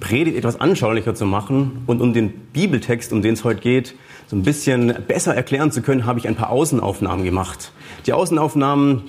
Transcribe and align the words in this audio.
Predigt 0.00 0.36
etwas 0.36 0.60
anschaulicher 0.60 1.14
zu 1.14 1.26
machen 1.26 1.82
und 1.86 2.00
um 2.00 2.12
den 2.12 2.30
Bibeltext, 2.30 3.12
um 3.12 3.22
den 3.22 3.34
es 3.34 3.44
heute 3.44 3.60
geht, 3.60 3.94
so 4.26 4.36
ein 4.36 4.42
bisschen 4.42 4.94
besser 5.06 5.34
erklären 5.34 5.72
zu 5.72 5.82
können, 5.82 6.04
habe 6.06 6.18
ich 6.18 6.28
ein 6.28 6.34
paar 6.34 6.50
Außenaufnahmen 6.50 7.24
gemacht. 7.24 7.72
Die 8.06 8.12
Außenaufnahmen, 8.12 9.02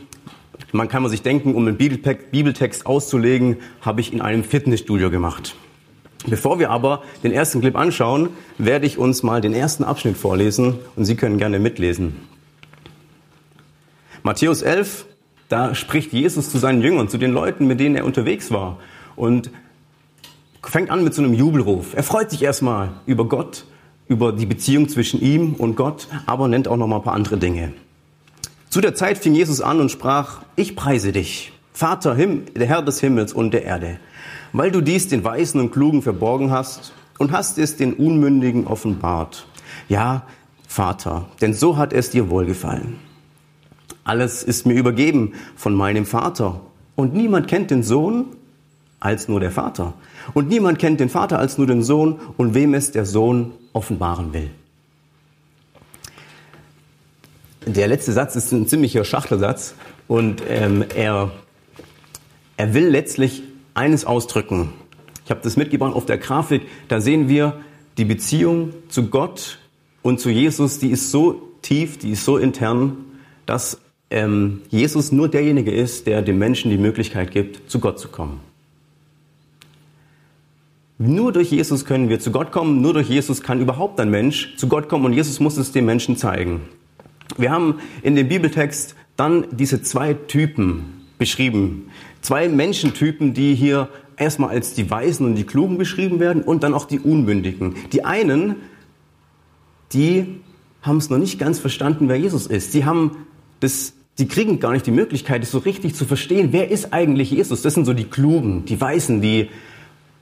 man 0.71 0.87
kann 0.87 1.01
man 1.01 1.11
sich 1.11 1.21
denken, 1.21 1.55
um 1.55 1.65
den 1.65 1.77
Bibeltext 1.77 2.85
auszulegen, 2.85 3.57
habe 3.81 4.01
ich 4.01 4.13
in 4.13 4.21
einem 4.21 4.43
Fitnessstudio 4.43 5.09
gemacht. 5.09 5.55
Bevor 6.25 6.59
wir 6.59 6.71
aber 6.71 7.03
den 7.23 7.31
ersten 7.31 7.61
Clip 7.61 7.75
anschauen, 7.75 8.29
werde 8.57 8.85
ich 8.85 8.97
uns 8.97 9.23
mal 9.23 9.39
den 9.39 9.53
ersten 9.53 9.83
Abschnitt 9.83 10.17
vorlesen 10.17 10.79
und 10.95 11.05
Sie 11.05 11.15
können 11.15 11.37
gerne 11.37 11.59
mitlesen. 11.59 12.15
Matthäus 14.23 14.61
11, 14.61 15.05
da 15.47 15.73
spricht 15.73 16.11
Jesus 16.11 16.49
zu 16.49 16.57
seinen 16.57 16.81
Jüngern, 16.81 17.07
zu 17.07 17.17
den 17.17 17.31
Leuten, 17.31 17.65
mit 17.65 17.79
denen 17.79 17.95
er 17.95 18.03
unterwegs 18.03 18.51
war. 18.51 18.77
Und 19.15 19.51
fängt 20.63 20.89
an 20.89 21.03
mit 21.03 21.13
so 21.13 21.21
einem 21.21 21.33
Jubelruf. 21.33 21.93
Er 21.93 22.03
freut 22.03 22.31
sich 22.31 22.43
erstmal 22.43 22.89
über 23.05 23.25
Gott, 23.25 23.65
über 24.07 24.31
die 24.31 24.45
Beziehung 24.45 24.89
zwischen 24.89 25.21
ihm 25.21 25.53
und 25.53 25.75
Gott, 25.75 26.07
aber 26.25 26.47
nennt 26.47 26.67
auch 26.67 26.77
noch 26.77 26.87
mal 26.87 26.97
ein 26.97 27.03
paar 27.03 27.13
andere 27.13 27.37
Dinge. 27.37 27.73
Zu 28.69 28.81
der 28.81 28.95
Zeit 28.95 29.17
fing 29.17 29.33
Jesus 29.33 29.61
an 29.61 29.79
und 29.79 29.91
sprach, 29.91 30.41
ich 30.55 30.75
preise 30.75 31.11
dich, 31.11 31.53
Vater, 31.73 32.15
der 32.15 32.67
Herr 32.67 32.81
des 32.81 32.99
Himmels 32.99 33.33
und 33.33 33.53
der 33.53 33.63
Erde, 33.63 33.99
weil 34.51 34.71
du 34.71 34.81
dies 34.81 35.07
den 35.07 35.23
Weisen 35.23 35.61
und 35.61 35.71
Klugen 35.71 36.01
verborgen 36.01 36.51
hast 36.51 36.93
und 37.17 37.31
hast 37.31 37.57
es 37.57 37.77
den 37.77 37.93
Unmündigen 37.93 38.67
offenbart. 38.67 39.47
Ja, 39.89 40.23
Vater, 40.67 41.27
denn 41.39 41.53
so 41.53 41.77
hat 41.77 41.93
es 41.93 42.09
dir 42.09 42.29
wohlgefallen. 42.29 42.97
Alles 44.03 44.43
ist 44.43 44.65
mir 44.65 44.73
übergeben 44.73 45.33
von 45.55 45.73
meinem 45.73 46.05
Vater 46.05 46.61
und 46.95 47.13
niemand 47.13 47.47
kennt 47.47 47.71
den 47.71 47.83
Sohn 47.83 48.25
als 48.99 49.27
nur 49.27 49.39
der 49.39 49.51
Vater 49.51 49.93
und 50.33 50.49
niemand 50.49 50.79
kennt 50.79 50.99
den 50.99 51.09
Vater 51.09 51.39
als 51.39 51.57
nur 51.57 51.67
den 51.67 51.83
Sohn 51.83 52.19
und 52.37 52.53
wem 52.53 52.73
es 52.73 52.91
der 52.91 53.05
Sohn 53.05 53.51
offenbaren 53.73 54.33
will. 54.33 54.49
Der 57.65 57.87
letzte 57.87 58.13
Satz 58.13 58.35
ist 58.35 58.51
ein 58.53 58.67
ziemlicher 58.67 59.03
Schachtelsatz 59.03 59.75
und 60.07 60.41
ähm, 60.47 60.85
er, 60.95 61.31
er 62.55 62.73
will 62.73 62.87
letztlich 62.87 63.43
eines 63.73 64.05
ausdrücken. 64.05 64.73
Ich 65.25 65.31
habe 65.31 65.41
das 65.43 65.57
mitgebracht 65.57 65.93
auf 65.93 66.05
der 66.05 66.17
Grafik. 66.17 66.61
Da 66.87 67.01
sehen 67.01 67.27
wir 67.27 67.59
die 67.97 68.05
Beziehung 68.05 68.71
zu 68.87 69.07
Gott 69.07 69.59
und 70.01 70.21
zu 70.21 70.29
Jesus, 70.29 70.79
die 70.79 70.89
ist 70.89 71.11
so 71.11 71.41
tief, 71.61 71.97
die 71.97 72.11
ist 72.11 72.23
so 72.23 72.37
intern, 72.37 72.97
dass 73.45 73.81
ähm, 74.09 74.61
Jesus 74.69 75.11
nur 75.11 75.27
derjenige 75.27 75.71
ist, 75.71 76.07
der 76.07 76.21
dem 76.21 76.37
Menschen 76.37 76.71
die 76.71 76.77
Möglichkeit 76.77 77.31
gibt, 77.31 77.69
zu 77.69 77.79
Gott 77.79 77.99
zu 77.99 78.07
kommen. 78.07 78.39
Nur 80.99 81.31
durch 81.31 81.51
Jesus 81.51 81.85
können 81.85 82.09
wir 82.09 82.19
zu 82.19 82.31
Gott 82.31 82.51
kommen, 82.51 82.81
nur 82.81 82.93
durch 82.93 83.07
Jesus 83.07 83.41
kann 83.41 83.61
überhaupt 83.61 83.99
ein 83.99 84.09
Mensch 84.09 84.55
zu 84.57 84.67
Gott 84.67 84.89
kommen 84.89 85.05
und 85.05 85.13
Jesus 85.13 85.39
muss 85.39 85.57
es 85.57 85.71
dem 85.71 85.85
Menschen 85.85 86.17
zeigen. 86.17 86.61
Wir 87.37 87.51
haben 87.51 87.75
in 88.01 88.15
dem 88.15 88.27
Bibeltext 88.27 88.95
dann 89.15 89.45
diese 89.51 89.83
zwei 89.83 90.15
Typen 90.15 91.05
beschrieben. 91.19 91.89
Zwei 92.21 92.49
Menschentypen, 92.49 93.33
die 93.33 93.53
hier 93.53 93.89
erstmal 94.17 94.49
als 94.49 94.73
die 94.73 94.89
Weisen 94.89 95.25
und 95.25 95.35
die 95.35 95.43
Klugen 95.43 95.77
beschrieben 95.77 96.19
werden 96.19 96.41
und 96.41 96.63
dann 96.63 96.73
auch 96.73 96.85
die 96.85 96.99
Unmündigen. 96.99 97.75
Die 97.91 98.03
einen, 98.03 98.55
die 99.93 100.39
haben 100.81 100.97
es 100.97 101.11
noch 101.11 101.19
nicht 101.19 101.37
ganz 101.37 101.59
verstanden, 101.59 102.09
wer 102.09 102.17
Jesus 102.17 102.47
ist. 102.47 102.73
Die 102.73 102.85
haben 102.85 103.17
das 103.59 103.93
die 104.17 104.27
kriegen 104.27 104.59
gar 104.59 104.71
nicht 104.71 104.87
die 104.87 104.91
Möglichkeit, 104.91 105.43
es 105.43 105.51
so 105.51 105.59
richtig 105.59 105.93
zu 105.93 106.05
verstehen, 106.05 106.49
wer 106.51 106.71
ist 106.71 106.91
eigentlich 106.91 107.29
Jesus? 107.29 107.61
Das 107.61 107.75
sind 107.75 107.85
so 107.85 107.93
die 107.93 108.05
Klugen, 108.05 108.65
die 108.65 108.81
Weißen, 108.81 109.21
die 109.21 109.49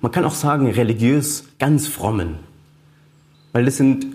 man 0.02 0.12
kann 0.12 0.26
auch 0.26 0.34
sagen, 0.34 0.70
religiös 0.70 1.46
ganz 1.60 1.88
frommen. 1.88 2.36
Weil 3.54 3.66
das 3.66 3.78
sind 3.78 4.06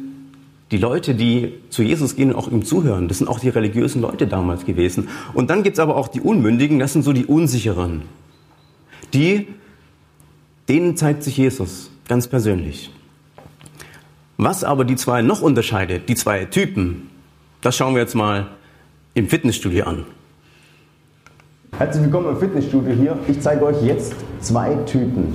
die 0.70 0.76
Leute, 0.76 1.14
die 1.14 1.54
zu 1.70 1.82
Jesus 1.82 2.14
gehen 2.14 2.32
und 2.32 2.36
auch 2.38 2.50
ihm 2.50 2.64
zuhören. 2.64 3.08
Das 3.08 3.18
sind 3.18 3.28
auch 3.28 3.40
die 3.40 3.48
religiösen 3.48 4.00
Leute 4.00 4.26
damals 4.26 4.64
gewesen. 4.64 5.08
Und 5.34 5.50
dann 5.50 5.62
gibt 5.62 5.76
es 5.76 5.80
aber 5.80 5.96
auch 5.96 6.08
die 6.08 6.20
Unmündigen, 6.20 6.78
das 6.78 6.92
sind 6.92 7.02
so 7.02 7.12
die 7.12 7.26
Unsicheren. 7.26 8.02
Die, 9.12 9.48
denen 10.68 10.96
zeigt 10.96 11.24
sich 11.24 11.36
Jesus 11.36 11.90
ganz 12.06 12.28
persönlich. 12.28 12.90
Was 14.36 14.62
aber 14.62 14.84
die 14.84 14.96
zwei 14.96 15.22
noch 15.22 15.42
unterscheidet, 15.42 16.08
die 16.08 16.14
zwei 16.14 16.44
Typen, 16.44 17.08
das 17.60 17.76
schauen 17.76 17.94
wir 17.94 18.00
jetzt 18.00 18.14
mal 18.14 18.46
im 19.14 19.28
Fitnessstudio 19.28 19.84
an. 19.84 20.04
Herzlich 21.76 22.04
willkommen 22.04 22.30
im 22.30 22.36
Fitnessstudio 22.36 22.92
hier. 22.94 23.18
Ich 23.26 23.40
zeige 23.40 23.64
euch 23.64 23.82
jetzt 23.82 24.14
zwei 24.40 24.74
Typen. 24.86 25.34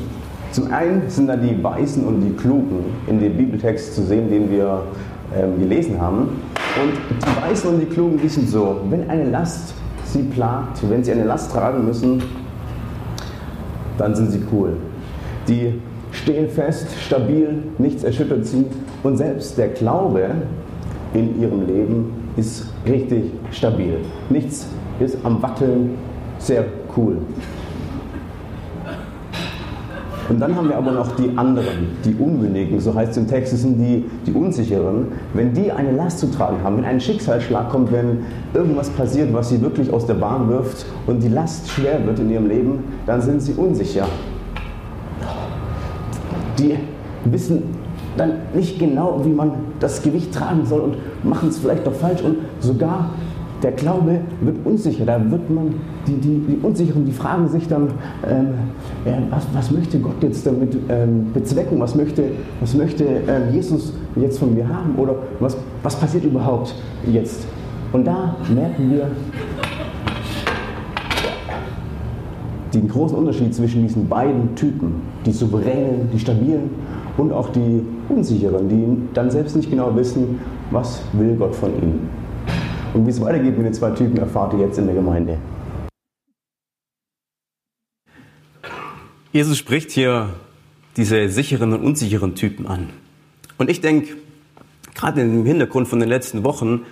Zum 0.55 0.71
einen 0.71 1.09
sind 1.09 1.27
da 1.27 1.35
die 1.35 1.61
Weißen 1.61 2.05
und 2.05 2.21
die 2.21 2.31
Klugen 2.31 2.85
in 3.07 3.19
dem 3.19 3.35
Bibeltext 3.35 3.93
zu 3.93 4.03
sehen, 4.03 4.29
den 4.29 4.49
wir 4.49 4.83
ähm, 5.37 5.59
gelesen 5.59 5.99
haben. 5.99 6.29
Und 6.81 6.93
die 7.21 7.41
Weißen 7.41 7.69
und 7.71 7.81
die 7.81 7.85
Klugen, 7.87 8.29
sind 8.29 8.47
so, 8.47 8.77
wenn 8.89 9.09
eine 9.09 9.29
Last 9.29 9.73
sie 10.05 10.23
plagt, 10.23 10.79
wenn 10.89 11.03
sie 11.03 11.11
eine 11.11 11.25
Last 11.25 11.51
tragen 11.51 11.83
müssen, 11.83 12.23
dann 13.97 14.15
sind 14.15 14.31
sie 14.31 14.43
cool. 14.49 14.77
Die 15.49 15.81
stehen 16.13 16.47
fest, 16.47 16.87
stabil, 17.05 17.61
nichts 17.77 18.05
erschüttert 18.05 18.45
sie 18.45 18.63
und 19.03 19.17
selbst 19.17 19.57
der 19.57 19.67
Glaube 19.67 20.29
in 21.13 21.37
ihrem 21.41 21.67
Leben 21.67 22.13
ist 22.37 22.67
richtig 22.87 23.25
stabil. 23.51 23.97
Nichts 24.29 24.67
ist 25.01 25.17
am 25.25 25.41
Wackeln, 25.41 25.95
sehr 26.39 26.63
cool. 26.95 27.17
Und 30.27 30.39
dann 30.39 30.55
haben 30.55 30.69
wir 30.69 30.77
aber 30.77 30.91
noch 30.91 31.15
die 31.15 31.31
anderen, 31.35 31.97
die 32.03 32.15
Unmündigen, 32.15 32.79
so 32.79 32.93
heißt 32.93 33.11
es 33.11 33.17
im 33.17 33.27
Text, 33.27 33.53
das 33.53 33.61
sind 33.61 33.77
die, 33.77 34.05
die 34.25 34.31
Unsicheren. 34.31 35.07
Wenn 35.33 35.53
die 35.53 35.71
eine 35.71 35.91
Last 35.91 36.19
zu 36.19 36.31
tragen 36.31 36.57
haben, 36.63 36.77
wenn 36.77 36.85
ein 36.85 36.99
Schicksalsschlag 36.99 37.69
kommt, 37.69 37.91
wenn 37.91 38.19
irgendwas 38.53 38.89
passiert, 38.89 39.31
was 39.33 39.49
sie 39.49 39.61
wirklich 39.61 39.93
aus 39.93 40.07
der 40.07 40.15
Bahn 40.15 40.49
wirft 40.49 40.85
und 41.05 41.21
die 41.21 41.27
Last 41.27 41.69
schwer 41.69 42.03
wird 42.05 42.19
in 42.19 42.31
ihrem 42.31 42.47
Leben, 42.47 42.83
dann 43.05 43.21
sind 43.21 43.41
sie 43.41 43.53
unsicher. 43.53 44.07
Die 46.57 46.75
wissen 47.25 47.63
dann 48.17 48.31
nicht 48.53 48.79
genau, 48.79 49.21
wie 49.23 49.29
man 49.29 49.51
das 49.79 50.01
Gewicht 50.01 50.33
tragen 50.33 50.65
soll 50.65 50.79
und 50.79 50.95
machen 51.23 51.49
es 51.49 51.59
vielleicht 51.59 51.85
doch 51.85 51.93
falsch 51.93 52.21
und 52.21 52.37
sogar 52.61 53.11
der 53.65 53.71
Glaube 53.71 54.19
wird 54.41 54.57
unsicher. 54.63 55.07
Da 55.07 55.19
wird 55.31 55.49
man, 55.49 55.73
die, 56.05 56.17
die, 56.17 56.39
die 56.47 56.59
Unsicheren, 56.61 57.03
die 57.03 57.11
fragen 57.11 57.47
sich 57.47 57.67
dann, 57.67 57.87
ähm, 58.29 58.49
äh, 59.05 59.13
was, 59.31 59.47
was, 59.53 59.71
möchte 59.71 59.97
Gott 59.97 60.21
jetzt 60.21 60.45
damit 60.45 60.77
ähm, 60.87 61.31
bezwecken? 61.33 61.79
Was 61.79 61.95
möchte, 61.95 62.25
was 62.59 62.75
möchte 62.75 63.03
ähm, 63.03 63.51
Jesus 63.51 63.93
jetzt 64.17 64.37
von 64.37 64.53
mir 64.53 64.69
haben? 64.69 64.93
Oder 64.97 65.15
was, 65.39 65.57
was 65.81 65.95
passiert 65.95 66.25
überhaupt 66.25 66.75
jetzt? 67.11 67.47
Und 67.91 68.05
da 68.05 68.35
merken 68.53 68.91
wir 68.91 69.07
den 72.71 72.87
großen 72.87 73.17
Unterschied 73.17 73.55
zwischen 73.55 73.81
diesen 73.81 74.07
beiden 74.07 74.53
Typen, 74.53 75.01
die 75.25 75.31
souveränen, 75.31 76.09
die 76.13 76.19
stabilen 76.19 76.69
und 77.17 77.33
auch 77.33 77.49
die 77.49 77.81
unsicheren, 78.09 78.69
die 78.69 78.97
dann 79.15 79.31
selbst 79.31 79.55
nicht 79.55 79.71
genau 79.71 79.95
wissen, 79.95 80.39
was 80.69 81.01
will 81.13 81.35
Gott 81.35 81.55
von 81.55 81.71
ihnen. 81.81 82.24
Und 82.95 83.05
wie 83.05 83.09
es 83.09 83.19
weitergeht 83.19 83.57
mit 83.57 83.65
den 83.65 83.73
zwei 83.73 83.91
Typen, 83.91 84.15
erfahrt 84.15 84.53
ihr 84.53 84.59
jetzt 84.59 84.77
in 84.77 84.85
der 84.85 84.95
Gemeinde. 84.95 85.37
Jesus 89.33 89.57
spricht 89.57 89.91
hier 89.91 90.29
diese 90.95 91.27
sicheren 91.27 91.73
und 91.73 91.83
unsicheren 91.83 92.35
Typen 92.35 92.67
an. 92.67 92.91
Und 93.57 93.69
ich 93.69 93.81
denke, 93.81 94.15
gerade 94.93 95.23
im 95.23 95.45
Hintergrund 95.45 95.89
von 95.89 95.99
den 95.99 96.07
letzten 96.07 96.45
Wochen, 96.45 96.85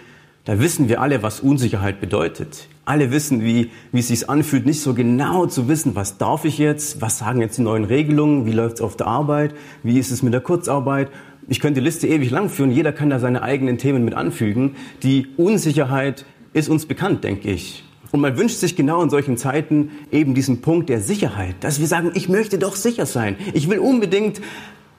da 0.44 0.60
wissen 0.60 0.90
wir 0.90 1.00
alle, 1.00 1.24
was 1.24 1.40
Unsicherheit 1.40 2.02
bedeutet. 2.02 2.68
Alle 2.84 3.12
wissen, 3.12 3.42
wie, 3.42 3.72
wie 3.94 4.00
es 4.00 4.10
sich 4.10 4.30
anfühlt, 4.30 4.66
nicht 4.66 4.82
so 4.82 4.94
genau 4.94 5.46
zu 5.46 5.70
wissen, 5.70 5.96
was 5.96 6.18
darf 6.18 6.44
ich 6.44 6.58
jetzt, 6.58 7.00
was 7.00 7.20
sagen 7.20 7.40
jetzt 7.40 7.58
die 7.58 7.62
neuen 7.62 7.86
Regelungen, 7.86 8.46
wie 8.46 8.52
läuft 8.52 8.76
es 8.76 8.82
auf 8.82 8.98
der 8.98 9.08
Arbeit, 9.08 9.56
wie 9.84 9.98
ist 9.98 10.12
es 10.12 10.22
mit 10.22 10.34
der 10.34 10.42
Kurzarbeit 10.42 11.10
ich 11.48 11.60
könnte 11.60 11.80
die 11.82 11.86
Liste 11.86 12.08
ewig 12.08 12.30
lang 12.32 12.50
führen, 12.50 12.72
jeder 12.72 12.92
kann 12.92 13.10
da 13.10 13.20
seine 13.20 13.42
eigenen 13.42 13.78
Themen 13.78 14.06
mit 14.06 14.14
anfügen. 14.14 14.76
Die 15.04 15.28
Unsicherheit 15.38 16.26
ist 16.54 16.70
uns 16.70 16.86
bekannt, 16.86 17.24
denke 17.24 17.52
ich. 17.52 17.84
Und 18.12 18.22
man 18.22 18.38
wünscht 18.38 18.58
sich 18.58 18.76
genau 18.76 19.02
in 19.02 19.10
solchen 19.10 19.38
Zeiten 19.38 19.90
eben 20.12 20.36
diesen 20.36 20.62
Punkt 20.62 20.88
der 20.90 21.02
Sicherheit, 21.02 21.56
dass 21.62 21.80
wir 21.80 21.88
sagen, 21.88 22.12
ich 22.14 22.30
möchte 22.30 22.60
doch 22.60 22.76
sicher 22.76 23.08
sein. 23.08 23.38
Ich 23.54 23.70
will 23.70 23.80
unbedingt 23.80 24.40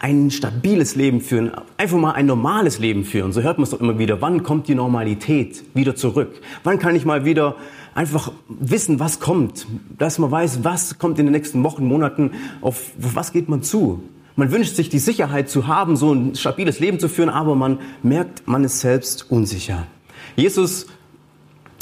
ein 0.00 0.30
stabiles 0.30 0.96
Leben 0.96 1.20
führen, 1.20 1.52
einfach 1.78 1.96
mal 1.96 2.12
ein 2.12 2.26
normales 2.26 2.78
Leben 2.78 3.04
führen. 3.04 3.32
So 3.32 3.42
hört 3.42 3.58
man 3.58 3.62
es 3.62 3.70
doch 3.70 3.80
immer 3.80 3.98
wieder. 3.98 4.20
Wann 4.20 4.42
kommt 4.42 4.68
die 4.68 4.74
Normalität 4.74 5.64
wieder 5.74 5.94
zurück? 5.94 6.40
Wann 6.64 6.78
kann 6.78 6.96
ich 6.96 7.04
mal 7.04 7.24
wieder 7.24 7.56
einfach 7.94 8.32
wissen, 8.48 8.98
was 8.98 9.20
kommt? 9.20 9.66
Dass 9.96 10.18
man 10.18 10.30
weiß, 10.30 10.64
was 10.64 10.98
kommt 10.98 11.18
in 11.18 11.26
den 11.26 11.32
nächsten 11.32 11.62
Wochen, 11.62 11.86
Monaten, 11.86 12.32
auf 12.60 12.90
was 12.98 13.32
geht 13.32 13.48
man 13.48 13.62
zu? 13.62 14.02
Man 14.36 14.50
wünscht 14.50 14.74
sich 14.74 14.88
die 14.88 14.98
Sicherheit 14.98 15.48
zu 15.48 15.66
haben, 15.66 15.96
so 15.96 16.12
ein 16.12 16.34
stabiles 16.34 16.80
Leben 16.80 16.98
zu 16.98 17.08
führen, 17.08 17.28
aber 17.28 17.54
man 17.54 17.78
merkt, 18.02 18.48
man 18.48 18.64
ist 18.64 18.80
selbst 18.80 19.30
unsicher. 19.30 19.86
Jesus 20.34 20.86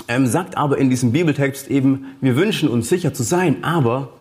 ähm, 0.09 0.27
sagt 0.27 0.57
aber 0.57 0.79
in 0.79 0.91
diesem 0.91 1.13
Bibeltext 1.13 1.69
eben, 1.69 2.07
wir 2.21 2.37
wünschen 2.37 2.69
uns 2.69 2.89
sicher 2.89 3.15
zu 3.15 3.23
sein, 3.23 3.65
aber 3.65 4.13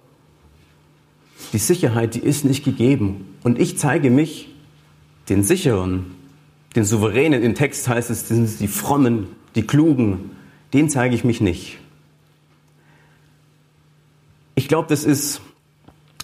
die 1.52 1.58
Sicherheit, 1.58 2.16
die 2.16 2.20
ist 2.20 2.46
nicht 2.46 2.64
gegeben. 2.64 3.36
Und 3.44 3.60
ich 3.60 3.78
zeige 3.78 4.10
mich 4.10 4.50
den 5.28 5.44
Sicheren, 5.44 6.16
den 6.76 6.86
Souveränen. 6.86 7.44
Im 7.44 7.56
Text 7.56 7.88
heißt 7.88 8.10
es, 8.10 8.28
sind 8.28 8.60
die 8.60 8.68
Frommen, 8.68 9.28
die 9.56 9.64
Klugen. 9.64 10.32
Den 10.74 10.90
zeige 10.90 11.16
ich 11.16 11.26
mich 11.26 11.42
nicht. 11.42 11.80
Ich 14.56 14.68
glaube, 14.68 14.88
das 14.88 15.04
ist 15.04 15.42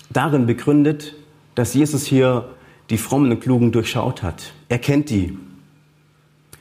darin 0.09 0.45
begründet, 0.45 1.15
dass 1.57 1.73
Jesus 1.73 2.05
hier 2.05 2.49
die 2.91 2.99
Frommen 2.99 3.31
und 3.31 3.39
Klugen 3.39 3.71
durchschaut 3.71 4.21
hat. 4.21 4.53
Er 4.69 4.77
kennt 4.77 5.09
die. 5.09 5.35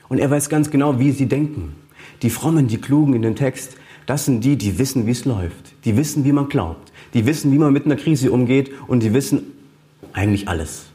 Und 0.09 0.17
er 0.17 0.31
weiß 0.31 0.49
ganz 0.49 0.71
genau, 0.71 0.97
wie 0.97 1.11
sie 1.11 1.27
denken. 1.27 1.75
Die 2.23 2.31
Frommen, 2.31 2.67
die 2.67 2.81
Klugen 2.81 3.13
in 3.13 3.21
dem 3.21 3.35
Text, 3.35 3.77
das 4.07 4.25
sind 4.25 4.43
die, 4.43 4.55
die 4.55 4.79
wissen, 4.79 5.05
wie 5.05 5.11
es 5.11 5.23
läuft. 5.25 5.75
Die 5.85 5.95
wissen, 5.97 6.25
wie 6.25 6.31
man 6.31 6.49
glaubt. 6.49 6.91
Die 7.13 7.27
wissen, 7.27 7.51
wie 7.51 7.59
man 7.59 7.73
mit 7.73 7.85
einer 7.85 7.95
Krise 7.95 8.31
umgeht 8.31 8.71
und 8.87 9.03
die 9.03 9.13
wissen 9.13 9.43
eigentlich 10.13 10.47
alles. 10.47 10.87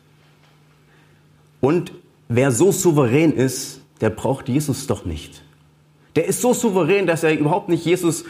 Und 1.61 1.93
wer 2.29 2.51
so 2.51 2.73
souverän 2.73 3.33
ist, 3.33 3.83
der 4.01 4.11
braucht 4.11 4.49
Jesus 4.49 4.89
doch 4.89 5.05
nicht. 5.05 5.45
Der 6.17 6.27
ist 6.27 6.41
so 6.41 6.55
souverän, 6.55 7.07
dass 7.07 7.23
er 7.23 7.39
überhaupt 7.39 7.69
nicht 7.69 7.85
Jesus 7.85 8.25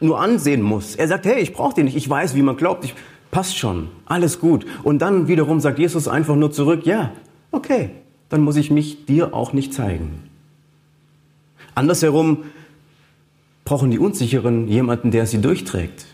nur 0.00 0.18
ansehen 0.18 0.62
muss. 0.62 0.96
Er 0.96 1.08
sagt, 1.08 1.26
hey, 1.26 1.40
ich 1.40 1.52
brauche 1.52 1.74
den 1.74 1.84
nicht, 1.84 1.96
ich 1.96 2.08
weiß, 2.08 2.34
wie 2.34 2.42
man 2.42 2.56
glaubt, 2.56 2.86
ich 2.86 2.94
passt 3.30 3.56
schon, 3.56 3.88
alles 4.04 4.40
gut. 4.40 4.66
Und 4.82 5.00
dann 5.00 5.28
wiederum 5.28 5.60
sagt 5.60 5.78
Jesus 5.78 6.08
einfach 6.08 6.36
nur 6.36 6.52
zurück, 6.52 6.86
ja, 6.86 7.12
okay, 7.52 7.90
dann 8.28 8.40
muss 8.40 8.56
ich 8.56 8.70
mich 8.70 9.06
dir 9.06 9.34
auch 9.34 9.52
nicht 9.52 9.72
zeigen. 9.72 10.22
Andersherum 11.74 12.44
brauchen 13.64 13.90
die 13.90 13.98
Unsicheren 13.98 14.68
jemanden, 14.68 15.10
der 15.10 15.26
sie 15.26 15.40
durchträgt 15.40 16.06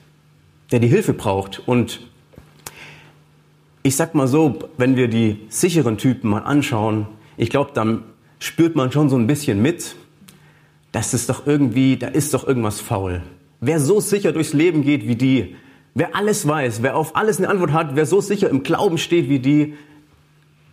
der 0.73 0.81
die 0.81 0.89
Hilfe 0.89 1.13
braucht. 1.13 1.63
Und 1.67 2.01
ich 3.83 3.95
sag 3.95 4.15
mal 4.15 4.27
so, 4.27 4.59
wenn 4.79 4.97
wir 4.97 5.07
die 5.07 5.39
sicheren 5.49 5.99
Typen 5.99 6.31
mal 6.31 6.41
anschauen, 6.41 7.07
ich 7.37 7.51
glaube, 7.51 7.71
dann 7.75 8.03
spürt 8.39 8.75
man 8.75 8.91
schon 8.91 9.09
so 9.09 9.17
ein 9.17 9.27
bisschen 9.27 9.63
mit, 9.63 9.95
dass 10.91 11.13
es 11.13 11.27
doch 11.27 11.47
irgendwie, 11.47 11.97
da 11.97 12.09
ist 12.09 12.35
doch 12.35 12.47
irgendwas 12.47 12.81
faul. 12.81 13.23
Wer 13.61 13.79
so 13.79 14.01
sicher 14.01 14.33
durchs 14.33 14.53
Leben 14.53 14.83
geht 14.83 15.07
wie 15.07 15.15
die, 15.15 15.57
wer 15.95 16.17
alles 16.17 16.47
weiß, 16.47 16.83
wer 16.83 16.97
auf 16.97 17.17
alles 17.17 17.39
eine 17.39 17.49
Antwort 17.49 17.73
hat, 17.73 17.97
wer 17.97 18.07
so 18.07 18.21
sicher 18.21 18.49
im 18.49 18.63
Glauben 18.63 18.99
steht 18.99 19.29
wie 19.29 19.39
die, 19.39 19.75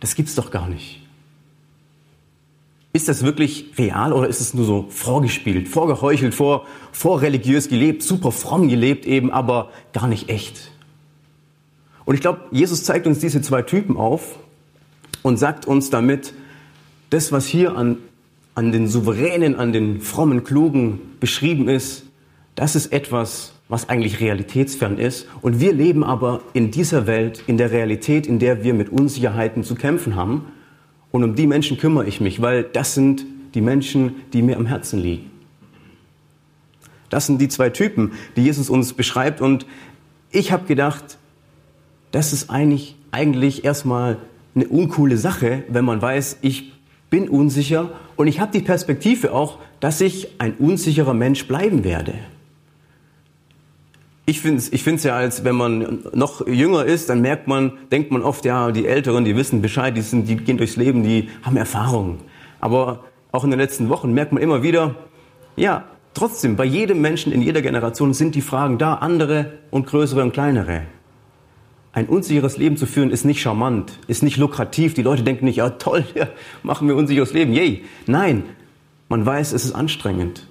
das 0.00 0.14
gibt's 0.14 0.34
doch 0.34 0.50
gar 0.50 0.68
nicht. 0.68 1.00
Ist 2.92 3.08
das 3.08 3.22
wirklich 3.22 3.66
real 3.78 4.12
oder 4.12 4.26
ist 4.26 4.40
es 4.40 4.52
nur 4.52 4.64
so 4.64 4.86
vorgespielt, 4.88 5.68
vorgeheuchelt, 5.68 6.34
vor, 6.34 6.66
vorreligiös 6.90 7.68
gelebt, 7.68 8.02
super 8.02 8.32
fromm 8.32 8.68
gelebt 8.68 9.06
eben, 9.06 9.30
aber 9.30 9.70
gar 9.92 10.08
nicht 10.08 10.28
echt? 10.28 10.72
Und 12.04 12.14
ich 12.14 12.20
glaube, 12.20 12.40
Jesus 12.50 12.82
zeigt 12.82 13.06
uns 13.06 13.20
diese 13.20 13.42
zwei 13.42 13.62
Typen 13.62 13.96
auf 13.96 14.40
und 15.22 15.38
sagt 15.38 15.66
uns 15.66 15.90
damit, 15.90 16.34
das, 17.10 17.30
was 17.30 17.46
hier 17.46 17.76
an, 17.76 17.98
an 18.56 18.72
den 18.72 18.88
Souveränen, 18.88 19.54
an 19.54 19.72
den 19.72 20.00
frommen, 20.00 20.42
klugen 20.42 21.00
beschrieben 21.20 21.68
ist, 21.68 22.04
das 22.56 22.74
ist 22.74 22.92
etwas, 22.92 23.52
was 23.70 23.88
eigentlich 23.88 24.20
realitätsfern 24.20 24.98
ist. 24.98 25.28
Und 25.40 25.60
wir 25.60 25.72
leben 25.72 26.04
aber 26.04 26.42
in 26.52 26.72
dieser 26.72 27.06
Welt, 27.06 27.44
in 27.46 27.56
der 27.56 27.70
Realität, 27.70 28.26
in 28.26 28.40
der 28.40 28.64
wir 28.64 28.74
mit 28.74 28.90
Unsicherheiten 28.90 29.62
zu 29.62 29.76
kämpfen 29.76 30.16
haben. 30.16 30.46
Und 31.12 31.22
um 31.22 31.36
die 31.36 31.46
Menschen 31.46 31.78
kümmere 31.78 32.06
ich 32.06 32.20
mich, 32.20 32.42
weil 32.42 32.64
das 32.64 32.94
sind 32.94 33.24
die 33.54 33.60
Menschen, 33.60 34.16
die 34.32 34.42
mir 34.42 34.56
am 34.56 34.66
Herzen 34.66 34.98
liegen. 34.98 35.30
Das 37.10 37.26
sind 37.26 37.40
die 37.40 37.48
zwei 37.48 37.70
Typen, 37.70 38.12
die 38.36 38.42
Jesus 38.42 38.70
uns 38.70 38.92
beschreibt. 38.92 39.40
Und 39.40 39.66
ich 40.32 40.50
habe 40.50 40.66
gedacht, 40.66 41.18
das 42.10 42.32
ist 42.32 42.50
eigentlich, 42.50 42.96
eigentlich 43.12 43.64
erstmal 43.64 44.18
eine 44.56 44.66
uncoole 44.66 45.16
Sache, 45.16 45.62
wenn 45.68 45.84
man 45.84 46.02
weiß, 46.02 46.38
ich 46.42 46.72
bin 47.08 47.28
unsicher 47.28 47.92
und 48.16 48.26
ich 48.26 48.40
habe 48.40 48.50
die 48.50 48.64
Perspektive 48.64 49.32
auch, 49.32 49.58
dass 49.78 50.00
ich 50.00 50.28
ein 50.38 50.54
unsicherer 50.54 51.14
Mensch 51.14 51.46
bleiben 51.46 51.84
werde 51.84 52.14
ich 54.30 54.40
finde 54.40 54.58
es 54.58 54.72
ich 54.72 54.84
find's 54.84 55.02
ja, 55.02 55.16
als 55.16 55.44
wenn 55.44 55.56
man 55.56 56.04
noch 56.14 56.46
jünger 56.46 56.84
ist, 56.84 57.10
dann 57.10 57.20
merkt 57.20 57.48
man, 57.48 57.72
denkt 57.90 58.12
man 58.12 58.22
oft, 58.22 58.44
ja, 58.44 58.70
die 58.70 58.86
Älteren, 58.86 59.24
die 59.24 59.36
wissen 59.36 59.60
Bescheid, 59.60 59.96
die, 59.96 60.02
sind, 60.02 60.28
die 60.28 60.36
gehen 60.36 60.56
durchs 60.56 60.76
Leben, 60.76 61.02
die 61.02 61.28
haben 61.42 61.56
Erfahrung. 61.56 62.20
Aber 62.60 63.04
auch 63.32 63.44
in 63.44 63.50
den 63.50 63.58
letzten 63.58 63.88
Wochen 63.88 64.12
merkt 64.12 64.32
man 64.32 64.42
immer 64.42 64.62
wieder, 64.62 64.94
ja, 65.56 65.84
trotzdem, 66.14 66.56
bei 66.56 66.64
jedem 66.64 67.00
Menschen 67.00 67.32
in 67.32 67.42
jeder 67.42 67.60
Generation 67.60 68.14
sind 68.14 68.36
die 68.36 68.40
Fragen 68.40 68.78
da, 68.78 68.94
andere 68.94 69.58
und 69.70 69.86
größere 69.86 70.22
und 70.22 70.32
kleinere. 70.32 70.82
Ein 71.92 72.06
unsicheres 72.06 72.56
Leben 72.56 72.76
zu 72.76 72.86
führen 72.86 73.10
ist 73.10 73.24
nicht 73.24 73.40
charmant, 73.40 73.98
ist 74.06 74.22
nicht 74.22 74.36
lukrativ. 74.36 74.94
Die 74.94 75.02
Leute 75.02 75.24
denken 75.24 75.44
nicht, 75.44 75.56
ja 75.56 75.70
toll, 75.70 76.04
ja, 76.14 76.28
machen 76.62 76.86
wir 76.86 76.94
unsicheres 76.94 77.32
Leben, 77.32 77.52
yay. 77.52 77.84
Nein, 78.06 78.44
man 79.08 79.26
weiß, 79.26 79.52
es 79.52 79.64
ist 79.64 79.72
anstrengend. 79.72 80.46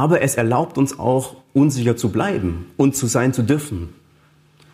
Aber 0.00 0.22
es 0.22 0.36
erlaubt 0.36 0.78
uns 0.78 0.98
auch, 0.98 1.36
unsicher 1.52 1.94
zu 1.94 2.10
bleiben 2.10 2.64
und 2.78 2.96
zu 2.96 3.06
sein 3.06 3.34
zu 3.34 3.42
dürfen. 3.42 3.90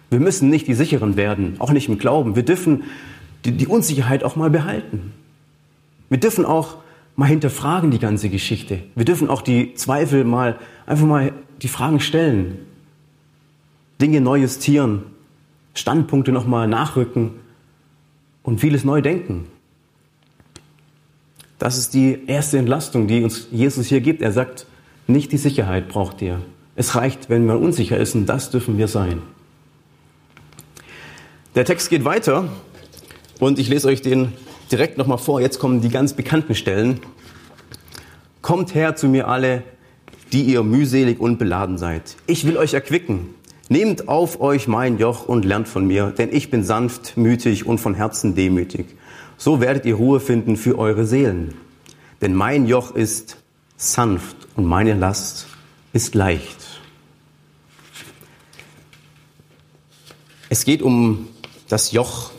Wir 0.09 0.21
müssen 0.21 0.51
nicht 0.51 0.69
die 0.69 0.75
Sicheren 0.75 1.17
werden, 1.17 1.57
auch 1.59 1.73
nicht 1.73 1.89
im 1.89 1.99
Glauben. 1.99 2.37
Wir 2.37 2.45
dürfen 2.45 2.85
die, 3.45 3.51
die 3.51 3.67
Unsicherheit 3.67 4.23
auch 4.23 4.37
mal 4.37 4.51
behalten. 4.51 5.13
Wir 6.11 6.19
dürfen 6.19 6.45
auch 6.45 6.77
mal 7.17 7.27
hinterfragen 7.27 7.91
die 7.91 7.99
ganze 7.99 8.29
Geschichte. 8.29 8.85
Wir 8.95 9.05
dürfen 9.05 9.29
auch 9.29 9.43
die 9.43 9.75
Zweifel 9.75 10.23
mal, 10.23 10.61
einfach 10.87 11.07
mal 11.07 11.33
die 11.61 11.67
Fragen 11.67 11.99
stellen. 11.99 12.59
Dinge 14.01 14.21
neu 14.21 14.37
justieren, 14.37 15.03
Standpunkte 15.75 16.31
nochmal 16.31 16.69
nachrücken 16.69 17.33
und 18.45 18.61
vieles 18.61 18.85
neu 18.85 19.03
denken. 19.03 19.49
Das 21.59 21.77
ist 21.79 21.95
die 21.95 22.17
erste 22.29 22.59
Entlastung, 22.59 23.09
die 23.09 23.25
uns 23.25 23.49
Jesus 23.51 23.89
hier 23.89 24.01
gibt. 24.01 24.23
Er 24.23 24.31
sagt, 24.31 24.69
nicht 25.07 25.33
die 25.33 25.39
Sicherheit 25.39 25.89
braucht 25.89 26.23
ihr. 26.23 26.41
Es 26.75 26.95
reicht, 26.95 27.31
wenn 27.31 27.47
man 27.47 27.59
unsicher 27.59 27.97
ist 27.97 28.15
und 28.15 28.27
das 28.27 28.51
dürfen 28.51 28.79
wir 28.79 28.89
sein. 28.89 29.23
Der 31.55 31.65
Text 31.65 31.89
geht 31.89 32.05
weiter 32.05 32.49
und 33.39 33.59
ich 33.59 33.69
lese 33.69 33.89
euch 33.89 34.03
den 34.03 34.33
direkt 34.71 34.99
nochmal 34.99 35.19
vor. 35.19 35.41
Jetzt 35.41 35.59
kommen 35.59 35.81
die 35.81 35.89
ganz 35.89 36.13
bekannten 36.13 36.55
Stellen. 36.55 37.01
Kommt 38.43 38.75
her 38.75 38.95
zu 38.95 39.09
mir 39.09 39.29
alle, 39.29 39.63
die 40.33 40.43
ihr 40.43 40.63
mühselig 40.63 41.19
und 41.19 41.39
beladen 41.39 41.79
seid. 41.79 42.17
Ich 42.27 42.47
will 42.47 42.57
euch 42.57 42.75
erquicken. 42.75 43.35
Nehmt 43.69 44.09
auf 44.09 44.41
euch 44.41 44.69
mein 44.69 44.99
Joch 44.99 45.27
und 45.27 45.45
lernt 45.45 45.67
von 45.67 45.87
mir, 45.87 46.13
denn 46.17 46.33
ich 46.33 46.51
bin 46.51 46.63
sanft, 46.63 47.17
mütig 47.17 47.67
und 47.67 47.79
von 47.79 47.95
Herzen 47.95 48.35
demütig. 48.35 48.87
So 49.39 49.61
werdet 49.61 49.85
ihr 49.87 49.97
Ruhe 49.97 50.21
finden 50.21 50.57
für 50.57 50.79
eure 50.79 51.05
Seelen. 51.05 51.55
Denn 52.21 52.35
mein 52.35 52.67
Joch 52.67 52.95
ist 52.95 53.39
sanft 53.77 54.37
und 54.57 54.65
meine 54.65 54.95
Last 54.95 55.47
ist 55.93 56.15
leicht. 56.15 56.81
Es 60.49 60.65
geht 60.65 60.83
um 60.83 61.29
das 61.69 61.93
Joch. 61.93 62.31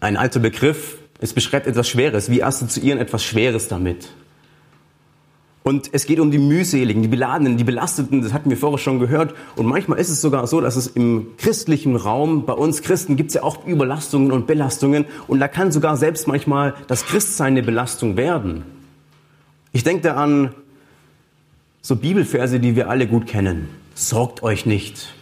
Ein 0.00 0.16
alter 0.16 0.40
Begriff. 0.40 0.98
Es 1.20 1.32
beschreibt 1.32 1.66
etwas 1.66 1.88
Schweres. 1.88 2.30
Wir 2.30 2.46
assoziieren 2.46 3.00
etwas 3.00 3.24
Schweres 3.24 3.68
damit. 3.68 4.08
Und 5.64 5.90
es 5.92 6.06
geht 6.06 6.20
um 6.20 6.30
die 6.30 6.38
mühseligen, 6.38 7.02
die 7.02 7.08
beladenen, 7.08 7.58
die 7.58 7.64
belasteten, 7.64 8.22
das 8.22 8.32
hatten 8.32 8.48
wir 8.48 8.56
vorher 8.56 8.78
schon 8.78 9.00
gehört. 9.00 9.34
Und 9.56 9.66
manchmal 9.66 9.98
ist 9.98 10.08
es 10.08 10.20
sogar 10.20 10.46
so, 10.46 10.60
dass 10.60 10.76
es 10.76 10.86
im 10.86 11.36
christlichen 11.36 11.96
Raum, 11.96 12.46
bei 12.46 12.54
uns 12.54 12.80
Christen 12.80 13.16
gibt 13.16 13.30
es 13.30 13.34
ja 13.34 13.42
auch 13.42 13.66
Überlastungen 13.66 14.32
und 14.32 14.46
Belastungen. 14.46 15.04
Und 15.26 15.40
da 15.40 15.48
kann 15.48 15.72
sogar 15.72 15.96
selbst 15.96 16.26
manchmal 16.26 16.74
das 16.86 17.04
Christsein 17.04 17.48
eine 17.48 17.62
Belastung 17.62 18.16
werden. 18.16 18.77
Ich 19.72 19.84
denke 19.84 20.02
da 20.02 20.14
an 20.14 20.54
so 21.82 21.96
Bibelverse, 21.96 22.60
die 22.60 22.76
wir 22.76 22.88
alle 22.88 23.06
gut 23.06 23.26
kennen. 23.26 23.68
Sorgt 23.94 24.42
euch 24.42 24.66
nicht. 24.66 25.14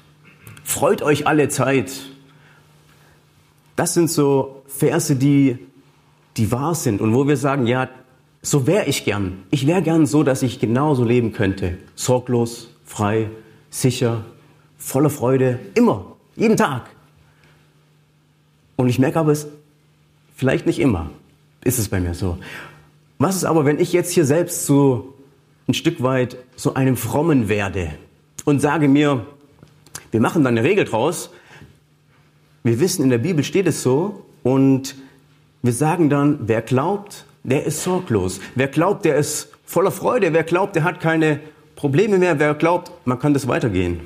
Freut 0.65 1.03
euch 1.03 1.27
alle 1.27 1.49
Zeit. 1.49 1.93
Das 3.77 3.95
sind 3.95 4.11
so 4.11 4.63
Verse, 4.67 5.15
die, 5.17 5.59
die 6.37 6.51
wahr 6.51 6.75
sind 6.75 7.01
und 7.01 7.15
wo 7.15 7.27
wir 7.29 7.37
sagen, 7.37 7.67
ja, 7.67 7.89
so 8.43 8.67
wäre 8.67 8.87
ich 8.87 9.05
gern. 9.05 9.45
Ich 9.51 9.67
wäre 9.67 9.83
gern 9.83 10.07
so, 10.07 10.23
dass 10.23 10.43
ich 10.43 10.61
genauso 10.61 11.05
leben 11.05 11.33
könnte. 11.33 11.79
Sorglos, 11.95 12.71
frei, 12.85 13.31
sicher, 13.71 14.25
voller 14.79 15.11
Freude, 15.11 15.59
immer, 15.75 16.17
jeden 16.37 16.57
Tag. 16.57 16.89
Und 18.77 18.89
ich 18.89 18.99
merke 18.99 19.19
aber, 19.19 19.33
es 19.33 19.49
vielleicht 20.35 20.67
nicht 20.67 20.79
immer 20.79 21.11
ist 21.67 21.79
es 21.79 21.89
bei 21.89 22.01
mir 22.01 22.15
so. 22.15 22.39
Was 23.19 23.37
ist 23.37 23.45
aber, 23.45 23.65
wenn 23.65 23.79
ich 23.79 23.93
jetzt 23.93 24.13
hier 24.13 24.25
selbst 24.25 24.67
so 24.67 25.15
ein 25.69 25.75
Stück 25.75 26.03
weit 26.03 26.37
so 26.55 26.75
einem 26.75 26.97
Frommen 26.97 27.49
werde 27.49 27.91
und 28.45 28.61
sage 28.61 28.89
mir, 28.89 29.27
wir 30.11 30.21
machen 30.21 30.45
da 30.45 30.49
eine 30.49 30.63
Regel 30.63 30.85
draus, 30.85 31.31
wir 32.63 32.81
wissen, 32.81 33.03
in 33.03 33.11
der 33.11 33.19
Bibel 33.19 33.45
steht 33.45 33.67
es 33.67 33.83
so 33.83 34.27
und 34.43 34.97
wir 35.63 35.73
sagen 35.73 36.11
dann, 36.11 36.41
wer 36.43 36.63
glaubt, 36.63 37.25
der 37.43 37.65
ist 37.65 37.83
sorglos. 37.83 38.41
Wer 38.55 38.67
glaubt, 38.67 39.05
der 39.05 39.17
ist 39.17 39.51
voller 39.65 39.93
Freude. 39.93 40.33
Wer 40.33 40.43
glaubt, 40.43 40.75
der 40.75 40.85
hat 40.85 41.01
keine 41.01 41.41
Probleme 41.77 42.19
mehr. 42.19 42.39
Wer 42.41 42.55
glaubt, 42.55 42.91
man 43.05 43.19
kann 43.19 43.35
das 43.35 43.47
weitergehen. 43.47 44.01